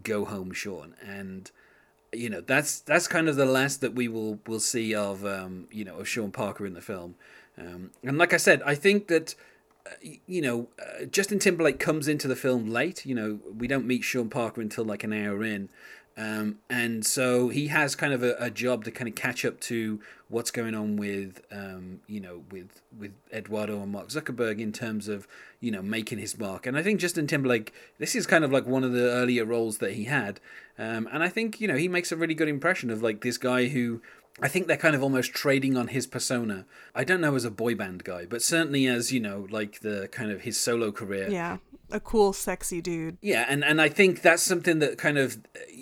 go 0.02 0.24
home, 0.24 0.52
Sean, 0.52 0.94
and 1.06 1.50
you 2.12 2.28
know 2.28 2.40
that's 2.40 2.80
that's 2.80 3.08
kind 3.08 3.28
of 3.28 3.36
the 3.36 3.46
last 3.46 3.80
that 3.80 3.94
we 3.94 4.08
will 4.08 4.38
will 4.46 4.60
see 4.60 4.94
of 4.94 5.24
um, 5.24 5.66
you 5.70 5.84
know 5.84 5.96
of 5.98 6.08
Sean 6.08 6.30
Parker 6.30 6.66
in 6.66 6.74
the 6.74 6.80
film. 6.80 7.14
Um, 7.58 7.90
and 8.02 8.18
like 8.18 8.32
I 8.32 8.38
said, 8.38 8.62
I 8.64 8.74
think 8.74 9.08
that 9.08 9.34
uh, 9.86 10.08
you 10.26 10.42
know 10.42 10.68
uh, 10.80 11.04
Justin 11.06 11.38
Timberlake 11.38 11.78
comes 11.78 12.08
into 12.08 12.28
the 12.28 12.36
film 12.36 12.70
late. 12.70 13.06
You 13.06 13.14
know 13.14 13.40
we 13.56 13.66
don't 13.66 13.86
meet 13.86 14.04
Sean 14.04 14.28
Parker 14.28 14.60
until 14.60 14.84
like 14.84 15.04
an 15.04 15.12
hour 15.12 15.42
in. 15.42 15.68
Um, 16.16 16.58
and 16.68 17.06
so 17.06 17.48
he 17.48 17.68
has 17.68 17.94
kind 17.94 18.12
of 18.12 18.22
a, 18.22 18.36
a, 18.38 18.50
job 18.50 18.84
to 18.84 18.90
kind 18.90 19.08
of 19.08 19.14
catch 19.14 19.46
up 19.46 19.58
to 19.60 19.98
what's 20.28 20.50
going 20.50 20.74
on 20.74 20.96
with, 20.96 21.40
um, 21.50 22.00
you 22.06 22.20
know, 22.20 22.42
with 22.50 22.82
with 22.98 23.12
Eduardo 23.32 23.80
and 23.82 23.92
Mark 23.92 24.08
Zuckerberg 24.08 24.60
in 24.60 24.72
terms 24.72 25.08
of, 25.08 25.26
you 25.60 25.70
know, 25.70 25.80
making 25.80 26.18
his 26.18 26.38
mark. 26.38 26.66
And 26.66 26.76
I 26.76 26.82
think 26.82 27.00
Justin 27.00 27.26
Timberlake, 27.26 27.72
this 27.98 28.14
is 28.14 28.26
kind 28.26 28.44
of 28.44 28.52
like 28.52 28.66
one 28.66 28.84
of 28.84 28.92
the 28.92 29.10
earlier 29.10 29.46
roles 29.46 29.78
that 29.78 29.92
he 29.92 30.04
had, 30.04 30.38
um, 30.78 31.08
and 31.10 31.22
I 31.22 31.30
think 31.30 31.62
you 31.62 31.68
know 31.68 31.76
he 31.76 31.88
makes 31.88 32.12
a 32.12 32.16
really 32.16 32.34
good 32.34 32.48
impression 32.48 32.90
of 32.90 33.02
like 33.02 33.22
this 33.22 33.38
guy 33.38 33.68
who 33.68 34.02
I 34.40 34.48
think 34.48 34.66
they're 34.66 34.76
kind 34.76 34.94
of 34.94 35.02
almost 35.02 35.32
trading 35.32 35.76
on 35.76 35.88
his 35.88 36.06
persona. 36.06 36.64
I 36.94 37.04
don't 37.04 37.20
know 37.20 37.34
as 37.34 37.44
a 37.44 37.50
boy 37.50 37.74
band 37.74 38.04
guy, 38.04 38.24
but 38.26 38.42
certainly 38.42 38.86
as, 38.86 39.12
you 39.12 39.20
know, 39.20 39.46
like 39.50 39.80
the 39.80 40.08
kind 40.10 40.30
of 40.30 40.42
his 40.42 40.58
solo 40.58 40.90
career. 40.90 41.28
Yeah. 41.30 41.58
A 41.90 42.00
cool, 42.00 42.32
sexy 42.32 42.80
dude. 42.80 43.18
Yeah, 43.20 43.44
and, 43.46 43.62
and 43.62 43.78
I 43.78 43.90
think 43.90 44.22
that's 44.22 44.42
something 44.42 44.78
that 44.78 44.96
kind 44.96 45.18
of 45.18 45.36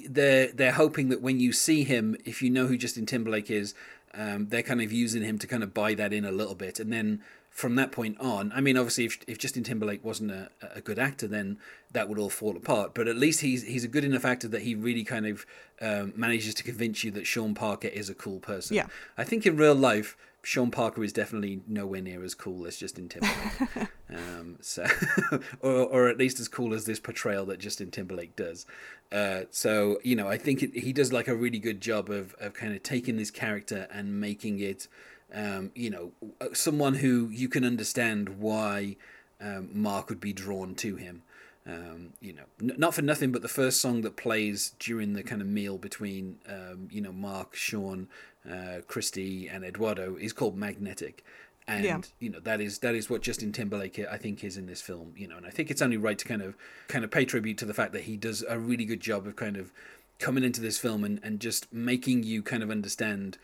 they're 0.09 0.50
they're 0.50 0.73
hoping 0.73 1.09
that 1.11 1.23
when 1.23 1.38
you 1.38 1.52
see 1.52 1.85
him, 1.85 2.16
if 2.25 2.42
you 2.42 2.50
know 2.50 2.66
who 2.66 2.76
Justin 2.76 3.07
Timberlake 3.07 3.49
is, 3.49 3.75
um, 4.12 4.49
they're 4.49 4.64
kind 4.64 4.83
of 4.83 4.90
using 4.92 5.23
him 5.23 5.38
to 5.38 5.47
kind 5.47 5.62
of 5.62 5.73
buy 5.73 5.95
that 5.95 6.12
in 6.12 6.25
a 6.25 6.33
little 6.33 6.57
bit, 6.57 6.80
and 6.80 6.92
then 6.92 7.23
from 7.50 7.75
that 7.75 7.92
point 7.92 8.19
on, 8.21 8.52
I 8.54 8.61
mean, 8.61 8.76
obviously, 8.76 9.04
if, 9.04 9.19
if 9.26 9.37
Justin 9.37 9.64
Timberlake 9.64 10.04
wasn't 10.04 10.30
a, 10.30 10.50
a 10.75 10.80
good 10.80 10.99
actor, 10.99 11.26
then 11.26 11.59
that 11.92 12.09
would 12.09 12.19
all 12.19 12.30
fall 12.30 12.57
apart. 12.57 12.95
But 12.95 13.09
at 13.09 13.16
least 13.16 13.40
he's 13.40 13.64
he's 13.64 13.85
a 13.85 13.88
good 13.88 14.04
enough 14.04 14.25
actor 14.25 14.49
that 14.49 14.62
he 14.62 14.75
really 14.75 15.04
kind 15.04 15.26
of 15.26 15.45
um, 15.80 16.12
manages 16.16 16.54
to 16.54 16.62
convince 16.62 17.04
you 17.04 17.11
that 17.12 17.26
Sean 17.26 17.54
Parker 17.54 17.88
is 17.88 18.09
a 18.09 18.14
cool 18.14 18.38
person. 18.38 18.76
Yeah. 18.76 18.87
I 19.19 19.25
think 19.25 19.45
in 19.45 19.57
real 19.57 19.75
life, 19.75 20.16
Sean 20.42 20.71
Parker 20.71 21.04
is 21.04 21.12
definitely 21.12 21.61
nowhere 21.66 22.00
near 22.00 22.25
as 22.25 22.35
cool 22.35 22.66
as 22.66 22.76
Justin 22.76 23.09
Timberlake. 23.09 23.90
um, 24.11 24.57
so, 24.61 24.87
or 25.61 25.73
or 25.73 26.09
at 26.09 26.19
least 26.19 26.40
as 26.40 26.49
cool 26.49 26.73
as 26.73 26.87
this 26.87 27.00
portrayal 27.00 27.45
that 27.47 27.59
Justin 27.59 27.90
Timberlake 27.90 28.37
does. 28.37 28.64
Uh, 29.12 29.42
so 29.50 29.99
you 30.02 30.16
know, 30.16 30.28
I 30.28 30.38
think 30.38 30.62
it, 30.62 30.75
he 30.75 30.92
does 30.92 31.12
like 31.12 31.28
a 31.28 31.35
really 31.35 31.59
good 31.59 31.80
job 31.80 32.09
of 32.11 32.35
of 32.40 32.54
kind 32.54 32.75
of 32.75 32.83
taking 32.83 33.16
this 33.16 33.30
character 33.30 33.87
and 33.92 34.21
making 34.21 34.61
it 34.61 34.88
um, 35.34 35.70
you 35.75 35.90
know, 35.90 36.12
uh, 36.40 36.46
someone 36.52 36.94
who 36.94 37.28
you 37.30 37.49
can 37.49 37.64
understand 37.64 38.40
why 38.40 38.96
um, 39.40 39.70
Mark 39.72 40.08
would 40.08 40.20
be 40.20 40.32
drawn 40.32 40.75
to 40.76 40.96
him. 40.96 41.22
Um, 41.66 42.14
you 42.20 42.32
know, 42.32 42.44
n- 42.60 42.75
not 42.78 42.94
for 42.94 43.02
nothing, 43.02 43.32
but 43.32 43.42
the 43.42 43.49
first 43.49 43.80
song 43.80 44.00
that 44.02 44.16
plays 44.16 44.72
during 44.78 45.12
the 45.12 45.22
kind 45.22 45.40
of 45.40 45.46
meal 45.46 45.78
between, 45.78 46.38
um, 46.49 46.88
you 46.90 47.00
know, 47.00 47.12
Mark, 47.12 47.54
Sean, 47.54 48.08
uh, 48.50 48.78
Christy, 48.88 49.46
and 49.46 49.64
Eduardo 49.64 50.16
is 50.16 50.32
called 50.32 50.56
Magnetic. 50.56 51.25
And 51.68 51.84
Yeah. 51.84 52.00
you 52.18 52.30
know 52.30 52.40
that 52.40 52.60
is 52.60 52.78
that 52.78 52.94
is 52.96 53.08
what 53.08 53.22
Justin 53.22 53.52
Timberlake 53.52 53.99
I 54.10 54.16
think 54.16 54.42
is 54.42 54.56
in 54.56 54.66
this 54.66 54.80
film. 54.80 55.12
You 55.16 55.28
know, 55.28 55.37
and 55.37 55.46
I 55.46 55.50
think 55.50 55.70
it's 55.70 55.82
only 55.82 55.99
right 55.99 56.18
to 56.18 56.25
kind 56.25 56.42
of 56.42 56.56
kind 56.88 57.04
of 57.04 57.10
pay 57.10 57.25
tribute 57.25 57.58
to 57.58 57.66
the 57.66 57.75
fact 57.75 57.92
that 57.92 58.04
he 58.04 58.16
does 58.16 58.42
a 58.49 58.58
really 58.58 58.87
good 58.87 59.00
job 59.00 59.26
of 59.26 59.37
kind 59.37 59.56
of 59.56 59.70
coming 60.18 60.42
into 60.42 60.60
this 60.60 60.78
film 60.78 61.04
and, 61.04 61.20
and 61.22 61.38
just 61.38 61.72
making 61.72 62.25
you 62.25 62.42
kind 62.42 62.62
of 62.62 62.70
understand 62.70 63.38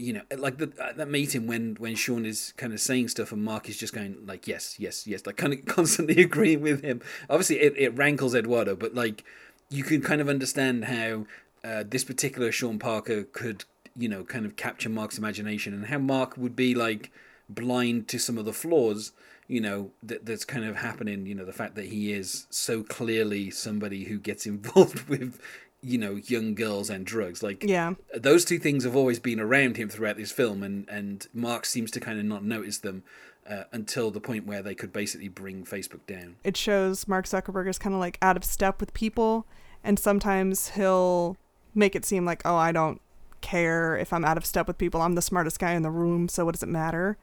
you 0.00 0.12
know, 0.14 0.22
like 0.36 0.58
the, 0.58 0.72
uh, 0.80 0.92
that 0.94 1.08
meeting 1.08 1.46
when 1.46 1.76
when 1.78 1.94
Sean 1.94 2.24
is 2.24 2.52
kind 2.56 2.72
of 2.72 2.80
saying 2.80 3.08
stuff 3.08 3.32
and 3.32 3.44
Mark 3.44 3.68
is 3.68 3.76
just 3.76 3.92
going 3.92 4.16
like 4.26 4.46
yes, 4.46 4.76
yes, 4.78 5.06
yes, 5.06 5.26
like 5.26 5.36
kind 5.36 5.52
of 5.52 5.64
constantly 5.66 6.22
agreeing 6.22 6.60
with 6.60 6.82
him. 6.82 7.00
Obviously, 7.28 7.60
it, 7.60 7.74
it 7.76 7.96
rankles 7.96 8.34
Eduardo, 8.34 8.74
but 8.74 8.94
like 8.94 9.24
you 9.68 9.84
can 9.84 10.00
kind 10.00 10.20
of 10.20 10.28
understand 10.28 10.86
how 10.86 11.26
uh, 11.62 11.84
this 11.86 12.04
particular 12.04 12.50
Sean 12.50 12.78
Parker 12.78 13.24
could 13.24 13.64
you 13.96 14.08
know 14.08 14.24
kind 14.24 14.46
of 14.46 14.56
capture 14.56 14.88
Mark's 14.88 15.18
imagination 15.18 15.74
and 15.74 15.86
how 15.86 15.98
Mark 15.98 16.36
would 16.36 16.56
be 16.56 16.74
like 16.74 17.12
blind 17.48 18.08
to 18.08 18.18
some 18.18 18.38
of 18.38 18.44
the 18.44 18.52
flaws 18.52 19.12
you 19.48 19.60
know 19.60 19.90
that 20.02 20.24
that's 20.24 20.44
kind 20.44 20.64
of 20.64 20.76
happening 20.76 21.26
you 21.26 21.34
know 21.34 21.44
the 21.44 21.52
fact 21.52 21.74
that 21.74 21.86
he 21.86 22.12
is 22.12 22.46
so 22.50 22.84
clearly 22.84 23.50
somebody 23.50 24.04
who 24.04 24.18
gets 24.18 24.46
involved 24.54 25.08
with 25.08 25.40
you 25.82 25.96
know 25.98 26.16
young 26.26 26.54
girls 26.54 26.90
and 26.90 27.06
drugs 27.06 27.42
like 27.42 27.62
Yeah. 27.64 27.94
those 28.14 28.44
two 28.44 28.58
things 28.58 28.84
have 28.84 28.94
always 28.94 29.18
been 29.18 29.40
around 29.40 29.76
him 29.78 29.88
throughout 29.88 30.16
this 30.18 30.30
film 30.32 30.62
and 30.62 30.86
and 30.88 31.26
mark 31.32 31.64
seems 31.64 31.90
to 31.92 32.00
kind 32.00 32.18
of 32.18 32.24
not 32.26 32.44
notice 32.44 32.78
them 32.78 33.02
uh, 33.48 33.64
until 33.72 34.10
the 34.10 34.20
point 34.20 34.46
where 34.46 34.62
they 34.62 34.74
could 34.74 34.92
basically 34.92 35.28
bring 35.28 35.64
facebook 35.64 36.04
down 36.06 36.36
It 36.44 36.56
shows 36.56 37.08
Mark 37.08 37.24
Zuckerberg 37.24 37.68
is 37.68 37.78
kind 37.78 37.94
of 37.94 38.00
like 38.00 38.18
out 38.20 38.36
of 38.36 38.44
step 38.44 38.78
with 38.80 38.92
people, 38.92 39.46
and 39.82 39.98
sometimes 39.98 40.68
he'll 40.70 41.36
make 41.74 41.96
it 41.96 42.04
seem 42.04 42.24
like, 42.26 42.42
oh, 42.44 42.56
I 42.56 42.70
don't 42.72 43.00
care 43.40 43.96
if 43.96 44.12
I'm 44.12 44.24
out 44.24 44.36
of 44.36 44.44
step 44.44 44.66
with 44.66 44.76
people. 44.76 45.00
I'm 45.00 45.14
the 45.14 45.22
smartest 45.22 45.58
guy 45.58 45.72
in 45.72 45.82
the 45.82 45.90
room, 45.90 46.28
so 46.28 46.44
what 46.44 46.52
does 46.52 46.62
it 46.62 46.68
matter? 46.68 47.16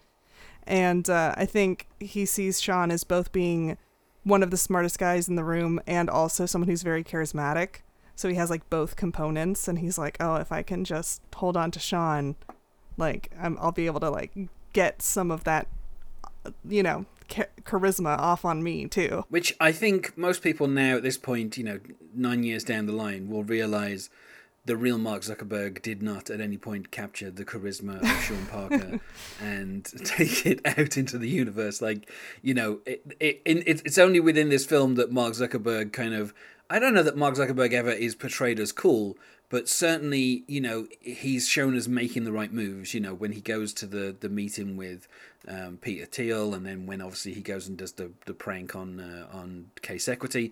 And 0.66 1.08
uh, 1.10 1.34
I 1.38 1.46
think 1.46 1.88
he 2.00 2.26
sees 2.26 2.60
Sean 2.60 2.92
as 2.92 3.04
both 3.04 3.32
being 3.32 3.78
one 4.24 4.42
of 4.44 4.50
the 4.52 4.58
smartest 4.58 4.98
guys 5.00 5.30
in 5.30 5.36
the 5.36 5.44
room 5.44 5.80
and 5.88 6.10
also 6.10 6.46
someone 6.46 6.68
who's 6.70 6.82
very 6.84 7.04
charismatic. 7.04 7.82
So 8.18 8.28
he 8.28 8.36
has 8.36 8.50
like 8.50 8.70
both 8.70 8.98
components, 8.98 9.70
and 9.70 9.80
he's 9.80 9.98
like, 9.98 10.18
oh, 10.20 10.36
if 10.36 10.52
I 10.52 10.64
can 10.64 10.84
just 10.84 11.22
hold 11.36 11.56
on 11.56 11.72
to 11.72 11.80
Sean, 11.80 12.36
like 12.98 13.32
I'm, 13.40 13.58
I'll 13.62 13.72
be 13.72 13.86
able 13.86 14.02
to 14.02 14.10
like 14.10 14.32
get 14.74 15.02
some 15.02 15.32
of 15.32 15.46
that, 15.46 15.68
you 16.68 16.84
know, 16.84 17.06
cha- 17.28 17.46
charisma 17.64 18.18
off 18.18 18.44
on 18.44 18.64
me 18.64 18.88
too. 18.88 19.24
which 19.30 19.54
i 19.60 19.72
think 19.72 20.18
most 20.18 20.42
people 20.42 20.68
now 20.68 20.96
at 20.98 21.04
this 21.04 21.18
point 21.18 21.58
you 21.58 21.64
know 21.64 21.80
nine 22.16 22.44
years 22.44 22.64
down 22.64 22.86
the 22.86 22.94
line 22.94 23.30
will 23.30 23.44
realize 23.44 24.10
the 24.66 24.76
real 24.76 24.98
mark 24.98 25.22
zuckerberg 25.22 25.82
did 25.82 26.02
not 26.02 26.30
at 26.30 26.42
any 26.42 26.58
point 26.58 26.92
capture 26.92 27.30
the 27.32 27.46
charisma 27.46 28.02
of 28.02 28.08
sean 28.24 28.46
parker 28.48 29.00
and 29.42 29.86
take 30.06 30.46
it 30.46 30.62
out 30.66 30.98
into 30.98 31.18
the 31.18 31.30
universe 31.30 31.82
like 31.82 32.10
you 32.42 32.54
know 32.54 32.80
it, 32.86 33.02
it, 33.20 33.42
it, 33.46 33.82
it's 33.86 33.98
only 33.98 34.20
within 34.20 34.50
this 34.50 34.66
film 34.66 34.96
that 34.96 35.12
mark 35.12 35.34
zuckerberg 35.34 35.92
kind 35.94 36.14
of 36.14 36.34
i 36.70 36.80
don't 36.80 36.94
know 36.94 37.04
that 37.04 37.18
mark 37.18 37.36
zuckerberg 37.36 37.74
ever 37.74 37.92
is 37.92 38.16
portrayed 38.16 38.60
as 38.60 38.72
cool 38.72 39.18
but 39.50 39.70
certainly 39.70 40.44
you 40.48 40.60
know 40.60 40.88
he's 41.00 41.48
shown 41.48 41.76
as 41.76 41.88
making 41.88 42.24
the 42.24 42.32
right 42.32 42.52
moves 42.52 42.94
you 42.94 43.00
know 43.00 43.14
when 43.14 43.32
he 43.32 43.42
goes 43.42 43.74
to 43.74 43.86
the 43.86 44.16
the 44.20 44.30
meeting 44.30 44.76
with 44.76 45.08
um, 45.48 45.78
peter 45.78 46.06
thiel 46.06 46.54
and 46.54 46.66
then 46.66 46.86
when 46.86 47.02
obviously 47.02 47.34
he 47.34 47.42
goes 47.42 47.68
and 47.68 47.78
does 47.78 47.94
the, 47.94 48.12
the 48.26 48.34
prank 48.34 48.76
on 48.76 49.00
uh, 49.00 49.28
on 49.32 49.70
case 49.82 50.08
equity. 50.08 50.52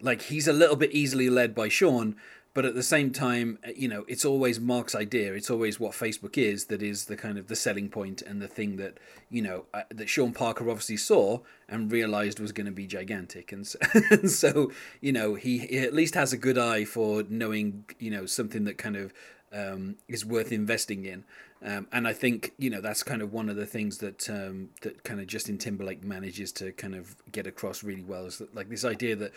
Like 0.00 0.22
he's 0.22 0.46
a 0.46 0.52
little 0.52 0.76
bit 0.76 0.92
easily 0.92 1.30
led 1.30 1.54
by 1.54 1.68
sean 1.68 2.16
but 2.56 2.64
at 2.64 2.74
the 2.74 2.82
same 2.82 3.10
time 3.10 3.58
uh, 3.66 3.70
you 3.76 3.86
know 3.86 4.06
it's 4.08 4.24
always 4.24 4.58
mark's 4.58 4.94
idea. 4.94 5.34
It's 5.34 5.50
always 5.50 5.78
what 5.78 5.92
facebook 5.92 6.38
is 6.38 6.64
that 6.66 6.82
is 6.82 7.04
the 7.04 7.14
kind 7.14 7.36
of 7.36 7.48
the 7.48 7.54
selling 7.54 7.90
point 7.90 8.22
and 8.22 8.40
the 8.40 8.48
thing 8.48 8.76
that 8.78 8.98
you 9.28 9.42
know 9.42 9.66
uh, 9.74 9.82
that 9.90 10.08
sean 10.08 10.32
parker 10.32 10.68
obviously 10.70 10.96
saw 10.96 11.40
and 11.68 11.92
realized 11.92 12.40
was 12.40 12.52
going 12.52 12.64
to 12.64 12.72
be 12.72 12.86
gigantic. 12.86 13.52
And 13.52 13.66
so, 13.66 13.78
and 14.10 14.30
so 14.30 14.72
you 15.02 15.12
know 15.12 15.34
he, 15.34 15.58
he 15.58 15.78
at 15.80 15.92
least 15.92 16.14
has 16.14 16.32
a 16.32 16.38
good 16.38 16.56
eye 16.56 16.86
for 16.86 17.24
knowing 17.28 17.84
you 17.98 18.10
know 18.10 18.24
something 18.24 18.64
that 18.64 18.78
kind 18.78 18.96
of 18.96 19.12
um, 19.52 19.96
is 20.08 20.24
worth 20.24 20.50
investing 20.50 21.04
in. 21.04 21.24
Um, 21.62 21.88
and 21.92 22.08
I 22.08 22.14
think 22.14 22.52
you 22.58 22.70
know 22.70 22.80
that's 22.80 23.02
kind 23.02 23.20
of 23.20 23.34
one 23.34 23.50
of 23.50 23.56
the 23.56 23.66
things 23.66 23.98
that 23.98 24.30
um, 24.30 24.70
that 24.80 25.04
kind 25.04 25.20
of 25.20 25.26
Justin 25.26 25.58
Timberlake 25.58 26.02
manages 26.02 26.52
to 26.52 26.72
kind 26.72 26.94
of 26.94 27.16
get 27.30 27.46
across 27.46 27.82
really 27.82 28.02
well 28.02 28.24
is 28.24 28.38
that 28.38 28.54
like 28.54 28.70
this 28.70 28.84
idea 28.84 29.14
that 29.16 29.32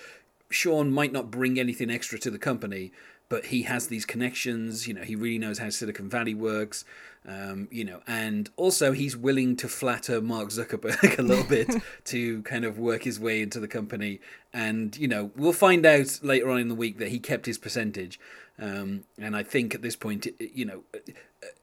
Sean 0.50 0.92
might 0.92 1.12
not 1.12 1.32
bring 1.32 1.60
anything 1.60 1.90
extra 1.92 2.18
to 2.20 2.32
the 2.32 2.40
company, 2.40 2.92
but 3.30 3.46
he 3.46 3.64
has 3.64 3.88
these 3.88 4.06
connections. 4.06 4.88
You 4.88 4.96
know, 4.96 5.04
he 5.04 5.16
really 5.16 5.38
knows 5.38 5.60
how 5.60 5.70
Silicon 5.70 6.10
Valley 6.10 6.34
works. 6.34 6.84
Um, 7.28 7.68
you 7.70 7.84
know, 7.84 8.02
and 8.08 8.50
also 8.56 8.92
he's 8.92 9.16
willing 9.16 9.56
to 9.58 9.68
flatter 9.68 10.22
Mark 10.22 10.50
Zuckerberg 10.50 11.20
a 11.20 11.22
little 11.22 11.44
bit 11.44 11.70
to 12.06 12.42
kind 12.44 12.66
of 12.66 12.80
work 12.80 13.04
his 13.04 13.20
way 13.20 13.42
into 13.42 13.60
the 13.60 13.68
company. 13.68 14.20
And 14.54 14.98
you 14.98 15.08
know, 15.08 15.32
we'll 15.36 15.54
find 15.54 15.86
out 15.86 16.20
later 16.24 16.50
on 16.50 16.60
in 16.60 16.70
the 16.70 16.76
week 16.76 16.98
that 17.00 17.10
he 17.10 17.20
kept 17.20 17.46
his 17.46 17.58
percentage. 17.58 18.20
Um, 18.58 19.04
and 19.18 19.36
I 19.36 19.44
think 19.44 19.76
at 19.76 19.82
this 19.82 19.96
point, 19.96 20.28
you 20.40 20.66
know, 20.66 20.84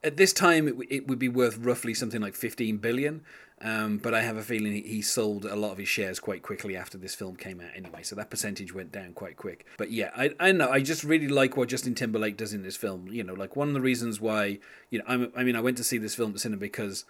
at 0.03 0.17
this 0.17 0.33
time 0.33 0.67
it, 0.69 0.73
w- 0.73 0.89
it 0.91 1.09
would 1.09 1.19
be 1.19 1.29
worth 1.29 1.59
roughly 1.59 1.93
something 1.95 2.21
like 2.21 2.35
15 2.35 2.79
billion. 2.79 3.23
Um, 3.63 3.97
but 3.97 4.13
I 4.13 4.21
have 4.21 4.37
a 4.37 4.43
feeling 4.43 4.73
he- 4.75 5.01
sold 5.01 5.47
a 5.47 5.57
lot 5.57 5.73
of 5.73 5.79
his 5.79 5.89
shares 5.89 6.21
quite 6.21 6.43
quickly 6.43 6.77
after 6.77 6.99
this 6.99 7.15
film 7.15 7.37
came 7.37 7.59
out 7.59 7.71
anyway, 7.75 8.03
so 8.03 8.15
that 8.15 8.29
percentage 8.29 8.75
went 8.75 8.93
down 8.93 9.15
quite 9.15 9.39
quick. 9.39 9.65
But 9.79 9.91
yeah, 9.91 10.11
I 10.15 10.35
I 10.39 10.53
know 10.53 10.69
I 10.69 10.81
just 10.83 11.03
really 11.03 11.29
like 11.29 11.57
what 11.57 11.71
Justin 11.71 11.95
Timberlake 11.95 12.37
does 12.37 12.53
in 12.53 12.63
this 12.63 12.77
film. 12.77 13.09
You 13.09 13.25
know, 13.25 13.33
like 13.33 13.57
one 13.57 13.69
of 13.69 13.75
the 13.75 13.81
reasons 13.81 14.21
why 14.21 14.59
you 14.91 14.99
know 14.99 15.07
I'm, 15.09 15.33
I 15.35 15.43
mean 15.47 15.57
I 15.57 15.61
went 15.61 15.77
to 15.79 15.85
see 15.85 15.99
this 15.99 16.15
film 16.15 16.33
at 16.33 16.41
cinema 16.41 16.61
because 16.61 17.05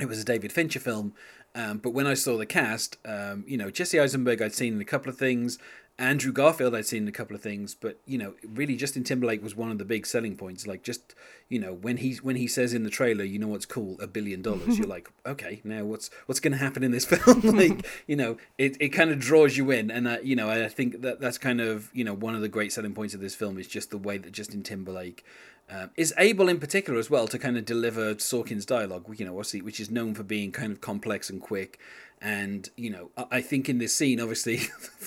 it 0.00 0.06
was 0.06 0.20
a 0.20 0.24
David 0.24 0.52
Fincher 0.52 0.80
film. 0.80 1.14
Um, 1.54 1.78
but 1.78 1.90
when 1.90 2.06
I 2.06 2.14
saw 2.14 2.38
the 2.38 2.46
cast, 2.46 2.96
um, 3.04 3.44
you 3.46 3.58
know, 3.58 3.70
Jesse 3.70 4.00
Eisenberg 4.00 4.40
I'd 4.40 4.54
seen 4.54 4.74
in 4.74 4.80
a 4.80 4.86
couple 4.86 5.10
of 5.10 5.18
things, 5.18 5.58
Andrew 5.98 6.32
Garfield 6.32 6.74
I'd 6.74 6.86
seen 6.86 7.02
in 7.02 7.08
a 7.08 7.12
couple 7.12 7.36
of 7.36 7.42
things, 7.42 7.74
but 7.74 7.98
you 8.06 8.16
know, 8.16 8.32
really 8.48 8.76
Justin 8.76 9.04
Timberlake 9.04 9.42
was 9.42 9.54
one 9.54 9.70
of 9.70 9.76
the 9.76 9.84
big 9.84 10.06
selling 10.06 10.36
points. 10.36 10.66
Like 10.66 10.82
just 10.82 11.14
you 11.50 11.58
know, 11.58 11.74
when 11.74 11.98
he 11.98 12.14
when 12.22 12.36
he 12.36 12.46
says 12.46 12.72
in 12.72 12.82
the 12.82 12.90
trailer, 12.90 13.24
you 13.24 13.38
know 13.38 13.48
what's 13.48 13.66
cool, 13.66 13.98
a 14.00 14.06
billion 14.06 14.40
dollars, 14.40 14.78
you're 14.78 14.86
like, 14.88 15.10
okay, 15.26 15.60
now 15.62 15.84
what's 15.84 16.10
what's 16.24 16.40
going 16.40 16.52
to 16.52 16.58
happen 16.58 16.82
in 16.82 16.90
this 16.90 17.04
film? 17.12 17.40
like, 17.56 17.86
you 18.06 18.16
know, 18.16 18.38
it, 18.56 18.76
it 18.80 18.88
kind 18.88 19.10
of 19.10 19.18
draws 19.18 19.58
you 19.58 19.70
in, 19.70 19.90
and 19.90 20.08
uh, 20.08 20.16
you 20.22 20.34
know, 20.34 20.48
I 20.48 20.68
think 20.68 21.02
that 21.02 21.20
that's 21.20 21.36
kind 21.36 21.60
of 21.60 21.90
you 21.92 22.04
know 22.04 22.14
one 22.14 22.34
of 22.34 22.40
the 22.40 22.48
great 22.48 22.72
selling 22.72 22.94
points 22.94 23.12
of 23.12 23.20
this 23.20 23.34
film 23.34 23.58
is 23.58 23.68
just 23.68 23.90
the 23.90 23.98
way 23.98 24.16
that 24.16 24.32
Justin 24.32 24.62
Timberlake 24.62 25.24
um, 25.72 25.90
is 25.96 26.12
able 26.18 26.48
in 26.48 26.60
particular 26.60 26.98
as 26.98 27.08
well 27.08 27.26
to 27.28 27.38
kind 27.38 27.56
of 27.56 27.64
deliver 27.64 28.14
Sorkin's 28.16 28.66
dialogue, 28.66 29.06
you 29.18 29.24
know, 29.24 29.32
obviously, 29.32 29.62
which 29.62 29.80
is 29.80 29.90
known 29.90 30.14
for 30.14 30.22
being 30.22 30.52
kind 30.52 30.72
of 30.72 30.80
complex 30.80 31.30
and 31.30 31.40
quick. 31.40 31.78
And, 32.20 32.68
you 32.76 32.90
know, 32.90 33.10
I 33.16 33.24
I 33.30 33.40
think 33.40 33.68
in 33.68 33.78
this 33.78 33.94
scene, 33.94 34.20
obviously, 34.20 34.60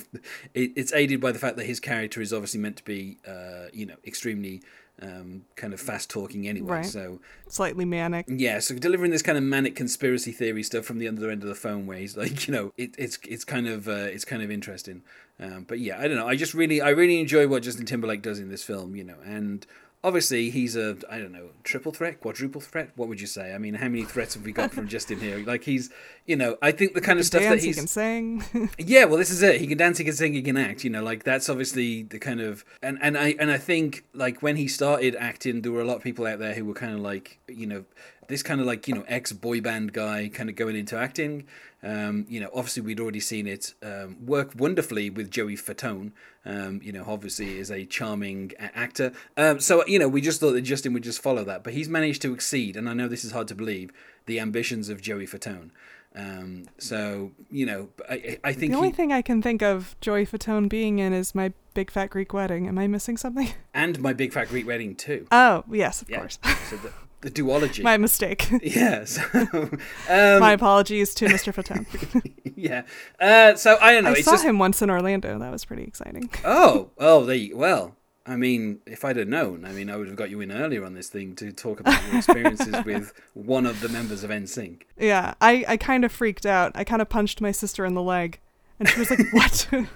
it, 0.53 0.72
it's 0.75 0.91
aided 0.93 1.22
by 1.22 1.31
the 1.31 1.39
fact 1.39 1.57
that 1.57 1.65
his 1.65 1.79
character 1.79 2.19
is 2.19 2.34
obviously 2.34 2.60
meant 2.60 2.77
to 2.77 2.84
be, 2.84 3.17
uh, 3.27 3.67
you 3.74 3.86
know, 3.86 3.95
extremely 4.05 4.62
um, 5.01 5.43
kind 5.55 5.74
of 5.74 5.79
fast 5.79 6.10
talking 6.10 6.48
anyway. 6.48 6.77
Right. 6.77 6.86
So, 6.86 7.19
Slightly 7.48 7.86
manic. 7.86 8.25
yeah, 8.27 8.60
so 8.60 8.75
delivering 8.75 9.12
this 9.12 9.22
kind 9.22 9.38
of 9.38 9.43
manic 9.43 9.75
conspiracy 9.75 10.31
theory 10.31 10.63
stuff 10.63 10.86
from 10.86 11.00
the 11.00 11.07
other 11.07 11.29
end 11.29 11.43
of 11.43 11.50
the 11.50 11.55
phone, 11.55 11.86
where 11.86 11.98
he's 11.98 12.17
like, 12.17 12.48
you 12.48 12.53
know, 12.53 12.74
it, 12.77 12.95
it's 12.98 13.19
it's 13.27 13.43
kind 13.45 13.67
of 13.67 13.88
uh, 13.88 13.91
it's 13.91 14.25
kind 14.25 14.41
of 14.41 14.50
interesting. 14.50 15.03
Um, 15.39 15.65
but 15.67 15.79
yeah, 15.79 16.00
I 16.00 16.07
don't 16.07 16.17
know. 16.17 16.27
I 16.27 16.36
just 16.36 16.53
really 16.53 16.81
I 16.81 16.89
really 16.89 17.19
enjoy 17.19 17.48
what 17.48 17.63
Justin 17.63 17.86
Timberlake 17.86 18.22
does 18.22 18.39
in 18.39 18.50
this 18.50 18.63
film, 18.63 18.95
you 18.95 19.03
know, 19.03 19.17
and 19.25 19.65
obviously 20.05 20.51
he's 20.51 20.75
a 20.75 20.95
I 21.09 21.17
don't 21.17 21.31
know 21.31 21.50
triple 21.63 21.91
threat, 21.91 22.21
quadruple 22.21 22.62
threat. 22.62 22.91
What 22.95 23.09
would 23.09 23.19
you 23.19 23.27
say? 23.27 23.53
I 23.53 23.57
mean, 23.57 23.74
how 23.74 23.89
many 23.89 24.03
threats 24.03 24.35
have 24.35 24.43
we 24.43 24.51
got 24.51 24.71
from 24.71 24.88
Justin 24.88 25.19
here? 25.19 25.39
Like 25.39 25.63
he's, 25.63 25.89
you 26.27 26.35
know, 26.35 26.57
I 26.62 26.71
think 26.71 26.93
the 26.93 27.01
kind 27.01 27.19
of 27.19 27.25
stuff 27.25 27.41
Dance, 27.41 27.55
that 27.55 27.62
he 27.62 27.67
he's 27.67 27.75
can 27.75 27.88
sing. 27.88 28.69
yeah, 28.77 29.05
well, 29.05 29.17
this 29.17 29.31
is 29.31 29.41
it. 29.41 29.59
He 29.59 29.67
can 29.67 29.77
dance, 29.77 29.97
he 29.97 30.03
can 30.05 30.13
sing, 30.13 30.33
he 30.33 30.43
can 30.43 30.57
act. 30.57 30.83
You 30.83 30.91
know, 30.91 31.03
like 31.03 31.24
that's 31.24 31.50
obviously 31.50 32.03
the 32.03 32.19
kind 32.19 32.39
of 32.39 32.63
and 32.81 33.00
and 33.01 33.17
I 33.17 33.35
and 33.39 33.50
I 33.51 33.57
think 33.57 34.05
like 34.13 34.41
when 34.41 34.55
he 34.55 34.67
started 34.67 35.15
acting, 35.15 35.63
there 35.63 35.71
were 35.71 35.81
a 35.81 35.85
lot 35.85 35.97
of 35.97 36.03
people 36.03 36.27
out 36.27 36.38
there 36.38 36.53
who 36.53 36.65
were 36.65 36.75
kind 36.75 36.93
of 36.93 37.00
like 37.00 37.39
you 37.47 37.65
know 37.65 37.83
this 38.27 38.44
kind 38.44 38.60
of 38.62 38.67
like 38.67 38.88
you 38.88 38.96
know 38.96 39.03
ex 39.08 39.32
boy 39.32 39.62
band 39.62 39.94
guy 39.94 40.29
kind 40.34 40.50
of 40.50 40.55
going 40.55 40.75
into 40.75 40.98
acting. 40.98 41.46
Um, 41.84 42.25
you 42.27 42.39
know, 42.39 42.50
obviously 42.53 42.82
we'd 42.82 43.00
already 43.00 43.20
seen 43.20 43.46
it 43.46 43.74
um, 43.84 44.17
work 44.25 44.53
wonderfully 44.55 45.12
with 45.12 45.29
Joey 45.29 45.55
Fatone. 45.55 46.13
Um, 46.44 46.79
you 46.84 46.91
know, 46.91 47.03
obviously 47.05 47.60
is 47.60 47.70
a 47.70 47.86
charming 47.86 48.53
actor. 48.60 49.12
Um, 49.38 49.60
so 49.60 49.86
you 49.86 50.00
know, 50.00 50.08
we 50.08 50.22
just 50.22 50.39
thought 50.39 50.53
that 50.53 50.62
Justin 50.62 50.94
would 50.94 51.03
just 51.03 51.22
follow 51.22 51.44
that, 51.44 51.63
but 51.63 51.74
he's 51.74 51.88
managed 51.89 52.22
to 52.24 52.34
exceed, 52.34 52.75
and 52.75 52.89
I 52.89 52.94
know 52.94 53.08
this 53.08 53.24
is 53.24 53.32
hard 53.32 53.48
to 53.50 53.55
believe, 53.55 53.91
the 54.25 54.39
ambitions 54.39 54.89
of 54.89 55.01
Joey 55.01 55.27
Fatone. 55.27 55.70
Um, 56.15 56.67
so 56.77 57.32
you 57.51 57.65
know, 57.65 57.89
I, 58.10 58.39
I 58.44 58.53
think 58.53 58.72
the 58.72 58.77
he, 58.77 58.84
only 58.84 58.91
thing 58.91 59.12
I 59.12 59.22
can 59.22 59.41
think 59.41 59.62
of 59.62 59.96
Joey 60.01 60.25
Fatone 60.25 60.70
being 60.70 61.00
in 61.00 61.12
is 61.13 61.36
my 61.36 61.51
Big 61.74 61.91
Fat 61.91 62.10
Greek 62.10 62.34
Wedding. 62.34 62.67
Am 62.67 62.77
I 62.79 62.88
missing 62.88 63.17
something? 63.17 63.50
and 63.74 64.00
my 64.00 64.13
big 64.13 64.32
fat 64.34 64.48
Greek 64.48 64.65
wedding 64.65 64.96
too. 64.96 65.27
Oh, 65.32 65.65
yes, 65.70 66.01
of 66.01 66.10
Yeah, 66.10 66.20
course. 66.20 66.39
so 66.70 66.77
the, 66.77 66.94
the 67.25 67.32
duology. 67.32 67.84
my 67.84 67.98
mistake. 67.98 68.48
yeah, 68.63 69.03
so, 69.05 69.22
um, 69.34 70.39
my 70.39 70.53
apologies 70.53 71.13
to 71.15 71.25
Mr. 71.25 71.53
Fatone. 71.53 72.32
yeah. 72.55 72.84
Uh, 73.20 73.55
so 73.55 73.77
I 73.82 73.94
don't 73.94 74.03
know. 74.03 74.12
I 74.12 74.22
saw 74.22 74.32
just 74.32 74.46
him 74.46 74.60
once 74.60 74.82
in 74.82 74.89
Orlando. 74.89 75.38
That 75.39 75.51
was 75.51 75.65
pretty 75.65 75.84
exciting. 75.84 76.29
oh 76.46 76.91
oh 76.98 77.25
there 77.25 77.36
you, 77.36 77.58
well. 77.58 77.96
I 78.27 78.38
mean, 78.38 78.79
if 78.88 79.05
I'd 79.05 79.17
have 79.17 79.27
known, 79.27 79.65
I 79.65 79.72
mean, 79.72 79.88
I 79.88 79.96
would 79.98 80.08
have 80.08 80.15
got 80.15 80.32
you 80.32 80.41
in 80.41 80.51
earlier 80.51 80.84
on 80.84 80.96
this 80.96 81.10
thing 81.10 81.36
to 81.36 81.51
talk 81.51 81.79
about 81.79 82.03
your 82.08 82.17
experiences 82.17 82.84
with 82.84 83.13
one 83.36 83.67
of 83.67 83.82
the 83.82 83.89
members 83.89 84.24
of 84.24 84.32
NSYNC. 84.32 84.82
Yeah, 84.98 85.36
I, 85.41 85.63
I 85.67 85.77
kind 85.77 86.03
of 86.03 86.12
freaked 86.12 86.44
out. 86.44 86.72
I 86.74 86.84
kind 86.84 87.03
of 87.03 87.10
punched 87.10 87.39
my 87.39 87.51
sister 87.51 87.86
in 87.86 87.94
the 87.94 88.01
leg, 88.01 88.39
and 88.79 88.89
she 88.89 89.00
was 89.00 89.12
like, 89.12 89.32
"What?" 89.32 89.67
I 89.72 89.88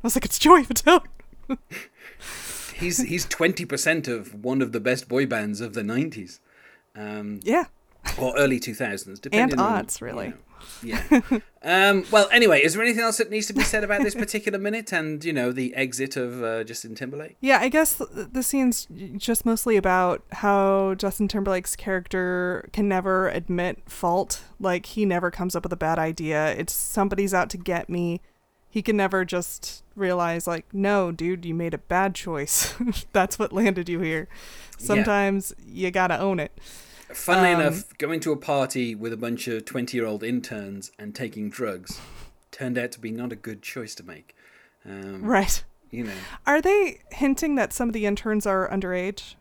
was 0.00 0.14
like, 0.14 0.24
"It's 0.24 0.38
Joey 0.38 0.64
Fatone." 0.64 1.06
He's 2.82 3.02
he's 3.02 3.24
twenty 3.26 3.64
percent 3.64 4.06
of 4.08 4.44
one 4.44 4.62
of 4.62 4.72
the 4.72 4.80
best 4.80 5.08
boy 5.08 5.26
bands 5.26 5.60
of 5.60 5.74
the 5.74 5.82
nineties, 5.82 6.40
um, 6.96 7.40
Yeah, 7.42 7.64
or 8.20 8.34
early 8.36 8.58
two 8.60 8.74
thousands, 8.74 9.20
depending 9.20 9.58
on 9.58 9.84
aughts, 9.84 10.00
really. 10.00 10.26
you 10.26 10.30
know. 10.32 10.38
Yeah. 10.84 11.20
um, 11.64 12.04
well, 12.12 12.28
anyway, 12.30 12.62
is 12.62 12.74
there 12.74 12.82
anything 12.84 13.02
else 13.02 13.18
that 13.18 13.30
needs 13.30 13.48
to 13.48 13.52
be 13.52 13.62
said 13.64 13.82
about 13.82 14.02
this 14.02 14.14
particular 14.14 14.60
minute 14.60 14.92
and 14.92 15.24
you 15.24 15.32
know 15.32 15.50
the 15.50 15.74
exit 15.74 16.16
of 16.16 16.42
uh, 16.42 16.62
Justin 16.62 16.94
Timberlake? 16.94 17.36
yeah. 17.40 17.58
I 17.60 17.68
guess 17.68 17.98
th- 17.98 18.28
the 18.32 18.42
scene's 18.44 18.86
just 19.16 19.44
mostly 19.44 19.76
about 19.76 20.22
how 20.30 20.94
Justin 20.94 21.26
Timberlake's 21.26 21.74
character 21.74 22.68
can 22.72 22.88
never 22.88 23.28
admit 23.28 23.82
fault. 23.90 24.44
Like 24.60 24.86
he 24.86 25.04
never 25.04 25.30
comes 25.32 25.56
up 25.56 25.64
with 25.64 25.72
a 25.72 25.76
bad 25.76 25.98
idea. 25.98 26.52
It's 26.54 26.72
somebody's 26.72 27.34
out 27.34 27.50
to 27.50 27.58
get 27.58 27.88
me. 27.90 28.20
He 28.72 28.80
can 28.80 28.96
never 28.96 29.22
just 29.26 29.84
realize 29.94 30.46
like, 30.46 30.64
no, 30.72 31.12
dude, 31.12 31.44
you 31.44 31.52
made 31.54 31.74
a 31.74 31.78
bad 31.78 32.14
choice. 32.14 32.74
That's 33.12 33.38
what 33.38 33.52
landed 33.52 33.86
you 33.86 34.00
here. 34.00 34.28
Sometimes 34.78 35.52
you 35.64 35.90
gotta 35.90 36.18
own 36.18 36.40
it. 36.40 36.52
Funnily 37.12 37.52
Um, 37.52 37.60
enough, 37.60 37.96
going 37.98 38.20
to 38.20 38.32
a 38.32 38.36
party 38.38 38.94
with 38.94 39.12
a 39.12 39.18
bunch 39.18 39.46
of 39.46 39.66
20 39.66 39.94
year 39.94 40.06
old 40.06 40.24
interns 40.24 40.90
and 40.98 41.14
taking 41.14 41.50
drugs 41.50 42.00
turned 42.50 42.78
out 42.78 42.92
to 42.92 42.98
be 43.00 43.10
not 43.10 43.30
a 43.30 43.36
good 43.36 43.60
choice 43.60 43.94
to 43.96 44.02
make. 44.02 44.34
Um, 44.86 45.22
Right. 45.22 45.62
You 45.90 46.04
know, 46.04 46.12
Are 46.46 46.62
they 46.62 47.00
hinting 47.10 47.56
that 47.56 47.74
some 47.74 47.90
of 47.90 47.92
the 47.92 48.06
interns 48.06 48.46
are 48.46 48.66
underage? 48.70 49.34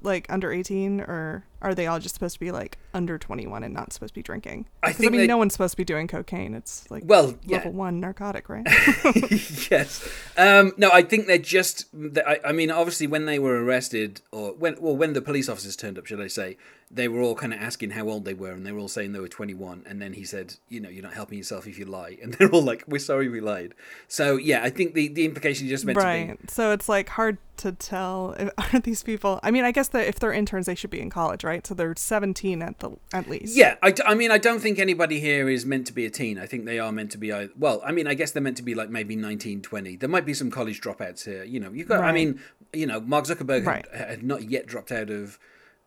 Like 0.00 0.24
under 0.30 0.50
18 0.50 1.02
or 1.02 1.44
are 1.62 1.74
they 1.74 1.86
all 1.86 1.98
just 1.98 2.14
supposed 2.14 2.34
to 2.34 2.40
be 2.40 2.50
like 2.50 2.78
under 2.94 3.18
21 3.18 3.62
and 3.62 3.74
not 3.74 3.92
supposed 3.92 4.14
to 4.14 4.18
be 4.18 4.22
drinking? 4.22 4.66
I 4.82 4.92
think 4.92 5.12
mean, 5.12 5.20
they- 5.22 5.26
no 5.26 5.36
one's 5.38 5.52
supposed 5.52 5.72
to 5.72 5.76
be 5.76 5.84
doing 5.84 6.06
cocaine. 6.08 6.54
It's 6.54 6.90
like 6.90 7.02
well, 7.06 7.34
yeah. 7.44 7.58
level 7.58 7.72
1 7.72 8.00
narcotic, 8.00 8.48
right? 8.48 8.66
yes. 9.70 10.08
Um, 10.36 10.72
no, 10.76 10.90
I 10.92 11.02
think 11.02 11.26
they're 11.26 11.38
just. 11.38 11.86
I, 12.26 12.40
I 12.46 12.52
mean, 12.52 12.70
obviously, 12.70 13.06
when 13.06 13.26
they 13.26 13.38
were 13.38 13.62
arrested, 13.62 14.20
or 14.32 14.52
when, 14.52 14.76
well, 14.80 14.96
when 14.96 15.12
the 15.12 15.22
police 15.22 15.48
officers 15.48 15.76
turned 15.76 15.98
up, 15.98 16.06
should 16.06 16.20
I 16.20 16.28
say, 16.28 16.56
they 16.92 17.06
were 17.06 17.20
all 17.20 17.36
kind 17.36 17.54
of 17.54 17.60
asking 17.60 17.90
how 17.90 18.08
old 18.08 18.24
they 18.24 18.34
were, 18.34 18.50
and 18.50 18.66
they 18.66 18.72
were 18.72 18.80
all 18.80 18.88
saying 18.88 19.12
they 19.12 19.20
were 19.20 19.28
21. 19.28 19.84
And 19.86 20.02
then 20.02 20.12
he 20.12 20.24
said, 20.24 20.56
you 20.68 20.80
know, 20.80 20.88
you're 20.88 21.04
not 21.04 21.14
helping 21.14 21.38
yourself 21.38 21.68
if 21.68 21.78
you 21.78 21.84
lie. 21.84 22.16
And 22.22 22.34
they're 22.34 22.50
all 22.50 22.62
like, 22.62 22.84
we're 22.88 22.98
sorry 22.98 23.28
we 23.28 23.40
lied. 23.40 23.74
So, 24.08 24.36
yeah, 24.36 24.62
I 24.62 24.70
think 24.70 24.94
the, 24.94 25.08
the 25.08 25.24
implication 25.24 25.66
is 25.66 25.70
just 25.70 25.84
meant 25.84 25.98
to 25.98 26.04
right. 26.04 26.50
So 26.50 26.72
it's 26.72 26.88
like 26.88 27.08
hard 27.10 27.38
to 27.58 27.72
tell 27.72 28.34
are 28.58 28.80
these 28.80 29.02
people 29.02 29.38
I 29.42 29.50
mean, 29.50 29.64
I 29.64 29.70
guess 29.70 29.88
that 29.88 30.06
if 30.06 30.18
they're 30.18 30.32
interns 30.32 30.66
they 30.66 30.74
should 30.74 30.90
be 30.90 31.00
in 31.00 31.10
college, 31.10 31.44
right? 31.44 31.64
So 31.66 31.74
they're 31.74 31.94
17 31.96 32.62
at 32.62 32.80
the 32.80 32.90
at 33.12 33.28
least. 33.28 33.54
be. 33.54 33.60
Yeah, 33.60 33.76
I 33.82 34.14
mean, 34.14 34.30
I 34.30 34.38
don't 34.38 34.60
think 34.60 34.78
anybody 34.78 35.20
here 35.20 35.48
is 35.48 35.64
meant 35.64 35.86
to 35.86 35.92
be 35.92 36.06
a 36.06 36.10
teen. 36.10 36.38
I 36.38 36.46
think 36.46 36.64
they 36.64 36.78
are 36.78 36.90
meant 36.90 37.12
to 37.12 37.18
be, 37.18 37.32
well, 37.56 37.82
I 37.84 37.92
mean, 37.92 38.06
I 38.06 38.14
guess 38.14 38.32
they're 38.32 38.42
meant 38.42 38.56
to 38.56 38.62
be 38.62 38.74
like 38.74 38.90
maybe 38.90 39.14
19, 39.14 39.62
20. 39.62 39.96
There 39.96 40.08
might 40.08 40.26
be 40.26 40.34
some 40.34 40.50
college 40.50 40.80
dropouts 40.80 41.24
here. 41.24 41.44
You 41.44 41.60
know, 41.60 41.70
you've 41.70 41.88
got, 41.88 42.02
I 42.02 42.12
mean, 42.12 42.40
you 42.72 42.86
know, 42.86 43.00
Mark 43.00 43.26
Zuckerberg 43.26 43.64
Right. 43.64 43.86
had, 43.92 44.08
had 44.08 44.22
not 44.22 44.50
yet 44.50 44.66
dropped 44.66 44.90
out 44.90 45.10
of 45.10 45.38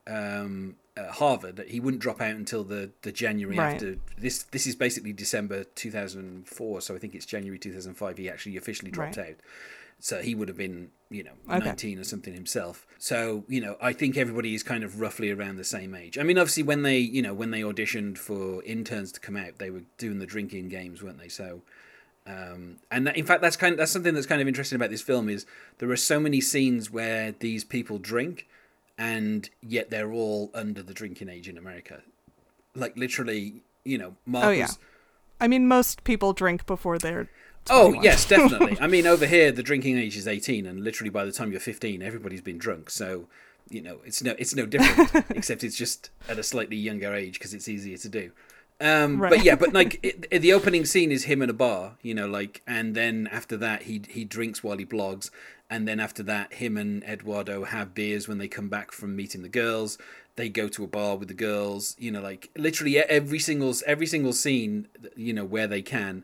um, 0.08 0.76
uh, 0.96 1.12
Harvard. 1.12 1.64
He 1.68 1.80
wouldn't 1.80 2.02
drop 2.02 2.22
out 2.22 2.36
until 2.36 2.64
the, 2.64 2.92
the 3.02 3.12
January 3.12 3.58
Right. 3.58 3.74
after 3.74 3.98
this. 4.18 4.44
This 4.44 4.68
is 4.68 4.76
basically 4.76 5.14
December 5.14 5.64
2004, 5.64 6.82
so 6.82 6.96
I 6.96 7.00
think 7.00 7.16
it's 7.16 7.26
January 7.26 7.58
2005. 7.60 8.18
He 8.18 8.30
actually 8.30 8.58
officially 8.58 8.92
dropped 8.92 9.18
out. 9.18 9.36
So 10.00 10.22
he 10.22 10.36
would 10.36 10.50
have 10.50 10.58
been, 10.58 10.90
you 11.10 11.24
know, 11.24 11.32
Okay. 11.50 11.66
19 11.66 12.00
or 12.00 12.04
something 12.04 12.34
himself. 12.34 12.86
So, 12.98 13.46
you 13.48 13.62
know, 13.62 13.78
I 13.82 13.94
think 13.94 14.18
everybody 14.18 14.54
is 14.54 14.62
kind 14.62 14.84
of 14.84 15.00
roughly 15.00 15.32
around 15.32 15.56
the 15.56 15.64
same 15.64 15.96
age. 15.96 16.18
I 16.18 16.24
mean, 16.24 16.38
obviously, 16.38 16.64
when 16.64 16.82
they, 16.82 16.98
you 16.98 17.22
know, 17.22 17.34
when 17.34 17.52
they 17.52 17.62
auditioned 17.62 18.18
for 18.18 18.62
interns 18.64 19.14
to 19.14 19.20
come 19.22 19.38
out, 19.38 19.60
they 19.60 19.70
were 19.70 19.84
doing 19.98 20.20
the 20.20 20.26
drinking 20.26 20.68
games, 20.70 21.02
weren't 21.02 21.20
they? 21.20 21.30
So, 21.30 21.62
um, 22.28 22.78
and 22.92 23.08
that, 23.08 23.16
in 23.18 23.26
fact, 23.26 23.42
that's 23.42 23.56
kind 23.56 23.78
that's 23.78 23.92
something 23.92 24.14
that's 24.14 24.28
kind 24.28 24.42
of 24.42 24.48
interesting 24.48 24.76
about 24.76 24.90
this 24.90 25.02
film 25.02 25.30
is 25.30 25.46
there 25.80 25.90
are 25.90 25.96
so 25.98 26.20
many 26.20 26.42
scenes 26.42 26.90
where 26.92 27.32
these 27.40 27.64
people 27.64 27.98
drink, 27.98 28.48
and 28.98 29.50
yet 29.62 29.90
they're 29.90 30.12
all 30.12 30.52
under 30.54 30.82
the 30.84 30.94
drinking 30.94 31.30
age 31.30 31.48
in 31.50 31.58
America. 31.58 32.02
Like 32.76 32.96
literally, 32.98 33.64
you 33.84 33.98
know, 33.98 34.16
Mark 34.26 34.46
Oh, 34.46 34.50
yeah. 34.52 34.64
was- 34.68 34.80
I 35.42 35.48
mean, 35.48 35.68
most 35.68 36.04
people 36.04 36.34
drink 36.34 36.66
before 36.66 36.98
they're 36.98 37.30
Oh 37.70 37.94
yes, 38.02 38.26
definitely. 38.28 38.78
I 38.82 38.88
mean, 38.88 39.08
over 39.08 39.26
here 39.26 39.52
the 39.52 39.64
drinking 39.64 39.98
age 39.98 40.18
is 40.18 40.28
eighteen, 40.28 40.66
and 40.66 40.84
literally 40.84 41.10
by 41.10 41.24
the 41.26 41.32
time 41.32 41.52
you're 41.52 41.60
fifteen, 41.62 42.02
everybody's 42.02 42.42
been 42.42 42.58
drunk. 42.58 42.90
So, 42.90 43.28
you 43.70 43.82
know, 43.82 44.00
it's 44.06 44.22
no, 44.22 44.36
it's 44.38 44.54
no 44.54 44.66
different, 44.66 45.26
except 45.30 45.64
it's 45.64 45.78
just 45.78 46.10
at 46.28 46.38
a 46.38 46.44
slightly 46.44 46.76
younger 46.78 47.14
age 47.14 47.34
because 47.40 47.54
it's 47.54 47.70
easier 47.70 47.98
to 47.98 48.10
do. 48.10 48.32
Um, 48.82 49.20
But 49.20 49.44
yeah, 49.44 49.56
but 49.56 49.74
like 49.80 50.00
it, 50.04 50.28
it- 50.32 50.40
the 50.40 50.54
opening 50.54 50.86
scene 50.86 51.12
is 51.12 51.26
him 51.26 51.42
in 51.42 51.50
a 51.50 51.54
bar, 51.54 51.96
you 52.02 52.14
know, 52.14 52.28
like, 52.28 52.62
and 52.68 52.96
then 52.96 53.28
after 53.32 53.58
that 53.58 53.84
he 53.84 54.02
he 54.10 54.26
drinks 54.26 54.64
while 54.64 54.78
he 54.78 54.86
blogs, 54.86 55.30
and 55.70 55.88
then 55.88 56.00
after 56.00 56.24
that 56.24 56.54
him 56.56 56.78
and 56.78 57.04
Eduardo 57.04 57.64
have 57.64 57.94
beers 57.94 58.28
when 58.28 58.38
they 58.38 58.48
come 58.48 58.70
back 58.70 58.92
from 58.92 59.16
meeting 59.16 59.42
the 59.42 59.50
girls. 59.50 59.98
They 60.36 60.50
go 60.50 60.68
to 60.68 60.84
a 60.84 60.88
bar 60.88 61.16
with 61.16 61.28
the 61.28 61.36
girls, 61.36 61.96
you 62.00 62.10
know, 62.10 62.20
like 62.22 62.50
literally 62.58 62.98
every 62.98 63.38
single 63.40 63.74
every 63.86 64.08
single 64.08 64.34
scene, 64.34 64.88
you 65.16 65.32
know, 65.34 65.46
where 65.46 65.68
they 65.68 65.84
can 65.84 66.24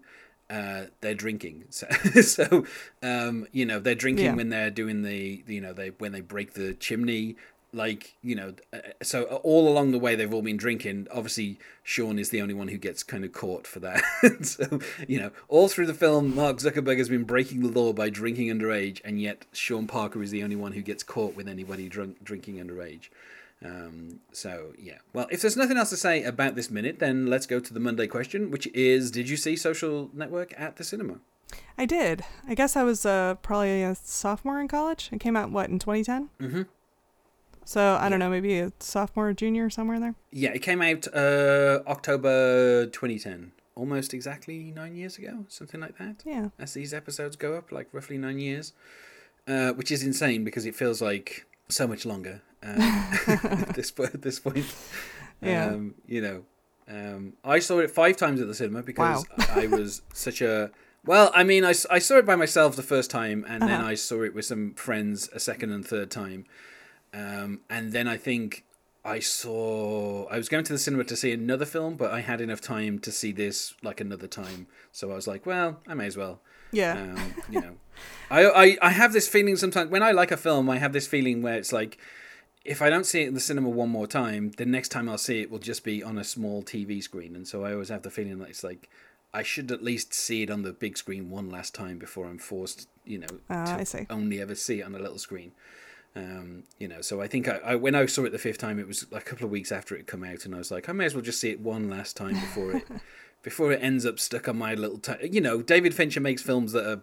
uh, 0.49 0.85
they're 1.01 1.13
drinking. 1.13 1.65
So, 1.69 1.87
so 2.21 2.65
um, 3.03 3.47
you 3.51 3.65
know, 3.67 3.79
they're 3.79 3.93
drinking 3.95 4.25
Yeah. 4.25 4.33
when 4.35 4.49
they're 4.49 4.71
doing 4.71 5.03
the, 5.03 5.43
you 5.47 5.61
know, 5.61 5.73
they 5.73 5.89
when 5.99 6.11
they 6.11 6.21
break 6.21 6.53
the 6.53 6.73
chimney. 6.73 7.35
Like 7.71 8.15
you 8.21 8.35
know, 8.35 8.53
uh, 8.73 8.79
so 9.03 9.23
all 9.23 9.67
along 9.67 9.91
the 9.91 9.99
way 9.99 10.15
they've 10.15 10.33
all 10.33 10.41
been 10.41 10.57
drinking. 10.57 11.07
Obviously, 11.11 11.59
Sean 11.83 12.17
is 12.17 12.29
the 12.29 12.41
only 12.41 12.53
one 12.53 12.69
who 12.69 12.77
gets 12.77 13.03
kind 13.03 13.23
of 13.23 13.31
caught 13.31 13.67
for 13.67 13.79
that. 13.79 14.03
so 14.41 14.79
you 15.07 15.19
know, 15.19 15.31
all 15.47 15.67
through 15.67 15.85
the 15.85 15.93
film, 15.93 16.35
Mark 16.35 16.57
Zuckerberg 16.57 16.97
has 16.97 17.09
been 17.09 17.23
breaking 17.23 17.61
the 17.61 17.67
law 17.67 17.93
by 17.93 18.09
drinking 18.09 18.47
underage, 18.47 19.01
and 19.05 19.21
yet 19.21 19.45
Sean 19.53 19.87
Parker 19.87 20.23
is 20.23 20.31
the 20.31 20.43
only 20.43 20.55
one 20.55 20.71
who 20.71 20.81
gets 20.81 21.03
caught 21.03 21.35
with 21.35 21.47
anybody 21.47 21.87
drunk 21.87 22.23
drinking 22.23 22.55
underage. 22.55 23.09
Um, 23.63 24.21
so 24.31 24.73
yeah. 24.77 24.99
Well, 25.13 25.27
if 25.31 25.41
there's 25.41 25.57
nothing 25.57 25.77
else 25.77 25.89
to 25.89 25.97
say 25.97 26.23
about 26.23 26.55
this 26.55 26.71
minute, 26.71 26.99
then 26.99 27.27
let's 27.27 27.45
go 27.45 27.59
to 27.59 27.73
the 27.73 27.79
Monday 27.79 28.07
question, 28.07 28.51
which 28.51 28.67
is: 28.67 29.11
Did 29.11 29.29
you 29.29 29.37
see 29.37 29.55
Social 29.55 30.09
Network 30.13 30.53
at 30.57 30.77
the 30.77 30.83
cinema? 30.83 31.19
I 31.77 31.85
did. 31.85 32.23
I 32.47 32.55
guess 32.55 32.75
I 32.75 32.83
was 32.83 33.05
uh, 33.05 33.35
probably 33.35 33.83
a 33.83 33.95
sophomore 33.95 34.61
in 34.61 34.67
college. 34.67 35.09
It 35.11 35.19
came 35.19 35.35
out 35.35 35.51
what 35.51 35.69
in 35.69 35.79
2010. 35.79 36.29
Mm-hmm. 36.47 36.61
So 37.69 37.99
I 38.01 38.09
don't 38.09 38.17
know, 38.17 38.31
maybe 38.31 38.57
a 38.57 38.71
sophomore, 38.79 39.29
or 39.29 39.33
junior, 39.33 39.69
somewhere 39.69 39.97
in 39.97 40.01
there. 40.01 40.15
Yeah, 40.31 40.49
it 40.49 40.63
came 40.63 40.81
out 40.81 41.07
uh, 41.13 41.83
October 41.85 42.87
2010, 42.87 43.51
almost 43.75 44.11
exactly 44.11 44.71
nine 44.75 44.95
years 44.95 45.19
ago, 45.19 45.45
something 45.49 45.79
like 45.79 45.95
that. 45.99 46.23
Yeah. 46.25 46.49
As 46.57 46.73
these 46.73 46.95
episodes 46.95 47.35
go 47.35 47.53
up, 47.53 47.71
like 47.71 47.87
roughly 47.91 48.17
nine 48.17 48.39
years, 48.39 48.73
uh, 49.47 49.73
which 49.73 49.91
is 49.91 50.01
insane 50.01 50.43
because 50.43 50.65
it 50.65 50.73
feels 50.73 50.99
like 50.99 51.45
so 51.67 51.85
much 51.87 52.07
longer 52.07 52.41
um, 52.63 52.81
at 53.27 53.75
this 53.75 53.91
point. 53.91 54.15
at 54.15 54.23
this 54.23 54.39
point. 54.39 54.65
Yeah. 55.39 55.67
Um, 55.67 55.93
you 56.07 56.21
know, 56.21 56.45
um, 56.87 57.33
I 57.43 57.59
saw 57.59 57.77
it 57.77 57.91
five 57.91 58.17
times 58.17 58.41
at 58.41 58.47
the 58.47 58.55
cinema 58.55 58.81
because 58.81 59.27
I 59.51 59.67
was 59.67 60.01
such 60.13 60.41
a 60.41 60.71
well. 61.05 61.29
I 61.35 61.43
mean, 61.43 61.63
I 61.65 61.73
saw 61.73 62.17
it 62.17 62.25
by 62.25 62.35
myself 62.35 62.75
the 62.75 62.81
first 62.81 63.11
time, 63.11 63.45
and 63.47 63.61
then 63.61 63.69
Uh-huh. 63.81 63.89
I 63.89 63.93
saw 63.93 64.23
it 64.23 64.33
with 64.33 64.45
some 64.45 64.73
friends 64.73 65.29
a 65.35 65.39
second 65.39 65.71
and 65.71 65.85
third 65.85 66.09
time, 66.09 66.45
um, 67.13 67.61
and 67.69 67.91
then 67.91 68.07
I 68.07 68.17
think 68.17 68.65
I 69.03 69.19
saw 69.19 70.25
I 70.27 70.37
was 70.37 70.49
going 70.49 70.63
to 70.65 70.73
the 70.73 70.79
cinema 70.79 71.03
to 71.05 71.15
see 71.15 71.31
another 71.31 71.65
film, 71.65 71.95
but 71.95 72.11
I 72.11 72.21
had 72.21 72.41
enough 72.41 72.61
time 72.61 72.99
to 72.99 73.11
see 73.11 73.31
this 73.31 73.73
like 73.81 74.01
another 74.01 74.27
time, 74.27 74.67
so 74.91 75.11
I 75.11 75.15
was 75.15 75.27
like, 75.27 75.45
well, 75.45 75.79
I 75.87 75.93
may 75.93 76.05
as 76.05 76.17
well. 76.17 76.41
Yeah. 76.71 76.93
Um, 76.93 77.33
you 77.49 77.61
know, 77.61 77.75
I, 78.29 78.45
I 78.45 78.77
I 78.81 78.89
have 78.91 79.13
this 79.13 79.27
feeling 79.27 79.55
sometimes 79.55 79.89
when 79.89 80.03
I 80.03 80.11
like 80.11 80.31
a 80.31 80.37
film, 80.37 80.69
I 80.69 80.77
have 80.77 80.93
this 80.93 81.07
feeling 81.07 81.41
where 81.41 81.55
it's 81.55 81.71
like, 81.73 81.97
if 82.65 82.81
I 82.81 82.89
don't 82.89 83.05
see 83.05 83.23
it 83.23 83.29
in 83.29 83.33
the 83.33 83.39
cinema 83.39 83.69
one 83.69 83.89
more 83.89 84.07
time, 84.07 84.51
the 84.57 84.65
next 84.65 84.89
time 84.89 85.09
I'll 85.09 85.17
see 85.17 85.41
it 85.41 85.49
will 85.49 85.59
just 85.59 85.83
be 85.83 86.03
on 86.03 86.17
a 86.17 86.23
small 86.23 86.61
TV 86.61 87.01
screen, 87.01 87.35
and 87.35 87.47
so 87.47 87.63
I 87.63 87.73
always 87.73 87.89
have 87.89 88.03
the 88.03 88.11
feeling 88.11 88.39
that 88.39 88.49
it's 88.49 88.63
like. 88.63 88.89
I 89.31 89.43
should 89.43 89.71
at 89.71 89.83
least 89.83 90.11
see 90.11 90.41
it 90.41 90.49
on 90.49 90.63
the 90.63 90.73
big 90.73 90.97
screen 90.97 91.29
one 91.29 91.51
last 91.51 91.75
time 91.75 91.99
before 91.99 92.25
I'm 92.25 92.39
forced, 92.39 92.89
you 93.05 93.19
know, 93.19 93.27
Ah, 93.47 93.77
to 93.77 94.07
only 94.09 94.41
ever 94.41 94.55
see 94.55 94.79
it 94.79 94.83
on 94.85 94.95
a 94.95 94.97
little 94.97 95.19
screen. 95.19 95.51
Um, 96.15 96.63
you 96.79 96.87
know, 96.87 97.01
so 97.01 97.21
I 97.21 97.27
think 97.27 97.47
I, 97.47 97.57
I 97.57 97.75
when 97.75 97.95
I 97.95 98.05
saw 98.07 98.23
it 98.25 98.31
the 98.31 98.37
fifth 98.39 98.57
time, 98.57 98.79
it 98.79 98.87
was 98.87 99.05
a 99.11 99.21
couple 99.21 99.45
of 99.45 99.51
weeks 99.51 99.71
after 99.71 99.95
it 99.95 100.07
come 100.07 100.23
out, 100.23 100.45
and 100.45 100.55
I 100.55 100.57
was 100.57 100.71
like, 100.71 100.89
I 100.89 100.91
may 100.91 101.05
as 101.05 101.13
well 101.13 101.21
just 101.23 101.39
see 101.39 101.49
it 101.51 101.59
one 101.59 101.89
last 101.89 102.17
time 102.17 102.33
before 102.33 102.73
it 102.73 102.83
before 103.43 103.71
it 103.71 103.81
ends 103.81 104.05
up 104.05 104.19
stuck 104.19 104.47
on 104.47 104.57
my 104.57 104.73
little. 104.73 104.97
Ti- 104.97 105.29
you 105.31 105.39
know, 105.41 105.61
David 105.61 105.93
Fincher 105.93 106.19
makes 106.19 106.41
films 106.41 106.71
that 106.73 106.85
are 106.89 107.01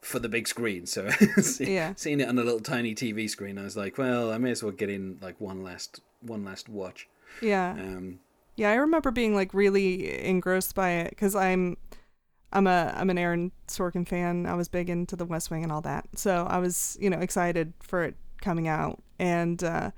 for 0.00 0.18
the 0.18 0.28
big 0.28 0.46
screen, 0.46 0.86
so 0.86 1.08
see- 1.40 1.74
Yeah. 1.74 1.94
seeing 1.96 2.20
it 2.20 2.28
on 2.28 2.38
a 2.38 2.44
little 2.44 2.60
tiny 2.60 2.94
TV 2.94 3.28
screen, 3.28 3.58
I 3.58 3.62
was 3.64 3.76
like, 3.76 3.98
well, 3.98 4.30
I 4.32 4.38
may 4.38 4.50
as 4.52 4.62
well 4.62 4.72
get 4.72 4.88
in 4.90 5.18
like 5.20 5.40
one 5.40 5.62
last 5.64 6.00
one 6.20 6.44
last 6.44 6.68
watch. 6.68 7.08
Yeah. 7.42 7.72
Um, 7.72 8.20
Yeah, 8.56 8.70
I 8.70 8.74
remember 8.74 9.10
being 9.10 9.34
like 9.34 9.52
really 9.52 10.22
engrossed 10.24 10.74
by 10.76 10.90
it 10.90 11.10
because 11.10 11.34
I'm, 11.34 11.76
I'm 12.52 12.66
a 12.68 12.94
I'm 12.96 13.10
an 13.10 13.18
Aaron 13.18 13.50
Sorkin 13.66 14.06
fan. 14.06 14.46
I 14.46 14.54
was 14.54 14.68
big 14.68 14.88
into 14.88 15.16
The 15.16 15.24
West 15.26 15.50
Wing 15.50 15.64
and 15.64 15.72
all 15.72 15.80
that, 15.82 16.06
so 16.14 16.46
I 16.48 16.58
was 16.58 16.96
you 17.00 17.10
know 17.10 17.18
excited 17.18 17.72
for 17.82 18.04
it 18.04 18.14
coming 18.44 18.68
out. 18.68 19.02
And 19.18 19.62
uh, 19.64 19.90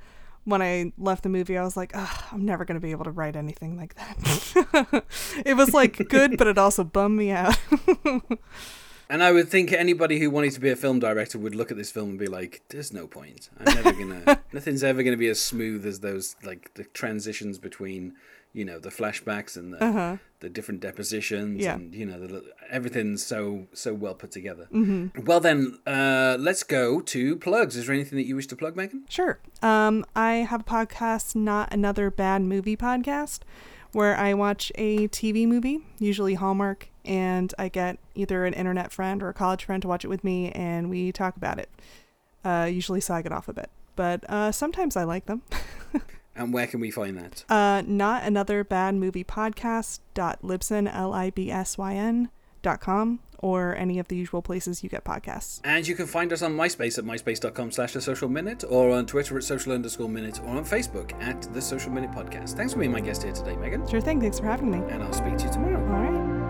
when 0.44 0.62
I 0.62 0.92
left 0.96 1.24
the 1.24 1.28
movie, 1.28 1.58
I 1.58 1.64
was 1.64 1.76
like, 1.76 1.94
I'm 1.94 2.44
never 2.44 2.64
gonna 2.64 2.80
be 2.80 2.92
able 2.92 3.04
to 3.04 3.10
write 3.10 3.36
anything 3.36 3.76
like 3.76 3.94
that. 3.96 5.04
it 5.44 5.54
was 5.54 5.74
like 5.74 6.08
good, 6.08 6.38
but 6.38 6.46
it 6.46 6.56
also 6.56 6.84
bummed 6.84 7.18
me 7.18 7.32
out. 7.32 7.58
And 9.08 9.22
I 9.22 9.30
would 9.32 9.48
think 9.48 9.72
anybody 9.72 10.18
who 10.18 10.30
wanted 10.30 10.52
to 10.52 10.60
be 10.60 10.70
a 10.70 10.76
film 10.76 10.98
director 10.98 11.38
would 11.38 11.54
look 11.54 11.70
at 11.70 11.76
this 11.76 11.90
film 11.92 12.10
and 12.10 12.18
be 12.18 12.26
like, 12.26 12.62
"There's 12.70 12.92
no 12.92 13.06
point. 13.06 13.48
I'm 13.58 13.74
never 13.74 13.92
gonna. 14.00 14.40
nothing's 14.52 14.82
ever 14.82 15.02
gonna 15.02 15.16
be 15.16 15.28
as 15.28 15.40
smooth 15.40 15.86
as 15.86 16.00
those 16.00 16.34
like 16.42 16.74
the 16.74 16.84
transitions 16.84 17.58
between, 17.58 18.14
you 18.52 18.64
know, 18.64 18.78
the 18.80 18.88
flashbacks 18.90 19.56
and 19.56 19.72
the 19.72 19.82
uh-huh. 19.84 20.16
the 20.40 20.48
different 20.48 20.80
depositions 20.80 21.62
Yeah. 21.62 21.74
and 21.76 21.94
you 21.94 22.04
know 22.04 22.18
the, 22.26 22.44
everything's 22.68 23.24
so 23.24 23.68
so 23.72 23.94
well 23.94 24.14
put 24.14 24.32
together. 24.32 24.66
Mm-hmm. 24.72 25.24
Well 25.24 25.38
then, 25.40 25.78
uh, 25.86 26.36
let's 26.40 26.64
go 26.64 27.00
to 27.00 27.36
plugs. 27.36 27.76
Is 27.76 27.86
there 27.86 27.94
anything 27.94 28.18
that 28.18 28.26
you 28.26 28.34
wish 28.34 28.48
to 28.48 28.56
plug, 28.56 28.74
Megan? 28.76 29.04
Sure. 29.08 29.38
Um, 29.62 30.04
I 30.16 30.36
have 30.50 30.62
a 30.62 30.64
podcast, 30.64 31.36
not 31.36 31.72
another 31.72 32.10
bad 32.10 32.42
movie 32.42 32.76
podcast, 32.76 33.40
where 33.92 34.16
I 34.16 34.34
watch 34.34 34.72
a 34.74 35.06
TV 35.08 35.46
movie, 35.46 35.78
usually 36.00 36.34
Hallmark 36.34 36.88
and 37.06 37.54
I 37.58 37.68
get 37.68 37.98
either 38.14 38.44
an 38.44 38.54
internet 38.54 38.92
friend 38.92 39.22
or 39.22 39.28
a 39.28 39.34
college 39.34 39.64
friend 39.64 39.80
to 39.82 39.88
watch 39.88 40.04
it 40.04 40.08
with 40.08 40.24
me, 40.24 40.50
and 40.52 40.90
we 40.90 41.12
talk 41.12 41.36
about 41.36 41.58
it. 41.58 41.70
Uh, 42.44 42.68
usually 42.70 43.00
it 43.00 43.32
off 43.32 43.48
a 43.48 43.52
bit, 43.52 43.70
but 43.96 44.28
uh, 44.28 44.52
sometimes 44.52 44.96
I 44.96 45.04
like 45.04 45.26
them. 45.26 45.42
and 46.36 46.52
where 46.52 46.66
can 46.66 46.80
we 46.80 46.90
find 46.90 47.16
that? 47.16 47.44
Uh, 47.48 47.82
not 47.86 48.22
another 48.22 48.62
bad 48.62 48.94
movie 48.94 49.24
podcast. 49.24 50.00
Dot 50.14 50.40
Libsyn 50.42 50.92
L 50.92 51.12
I 51.12 51.30
B 51.30 51.50
S 51.50 51.76
Y 51.76 51.94
N 51.94 52.30
dot 52.62 52.80
com 52.80 53.20
or 53.38 53.76
any 53.76 53.98
of 53.98 54.08
the 54.08 54.16
usual 54.16 54.42
places 54.42 54.82
you 54.82 54.88
get 54.88 55.04
podcasts. 55.04 55.60
And 55.64 55.86
you 55.86 55.94
can 55.94 56.06
find 56.06 56.32
us 56.32 56.42
on 56.42 56.56
MySpace 56.56 56.98
at 56.98 57.04
myspace.com 57.04 57.70
slash 57.70 57.92
the 57.92 58.00
social 58.00 58.28
minute 58.28 58.64
or 58.68 58.90
on 58.90 59.06
Twitter 59.06 59.36
at 59.36 59.44
social 59.44 59.72
underscore 59.72 60.08
minute 60.08 60.40
or 60.44 60.56
on 60.56 60.64
Facebook 60.64 61.12
at 61.22 61.42
the 61.52 61.60
social 61.60 61.90
minute 61.90 62.10
podcast. 62.12 62.56
Thanks 62.56 62.72
for 62.72 62.80
being 62.80 62.92
my 62.92 63.00
guest 63.00 63.22
here 63.22 63.32
today, 63.32 63.56
Megan. 63.56 63.86
Sure 63.88 64.00
thing. 64.00 64.20
Thanks 64.20 64.38
for 64.38 64.46
having 64.46 64.70
me. 64.70 64.78
And 64.90 65.02
I'll 65.02 65.12
speak 65.12 65.36
to 65.38 65.46
you 65.46 65.52
tomorrow. 65.52 66.45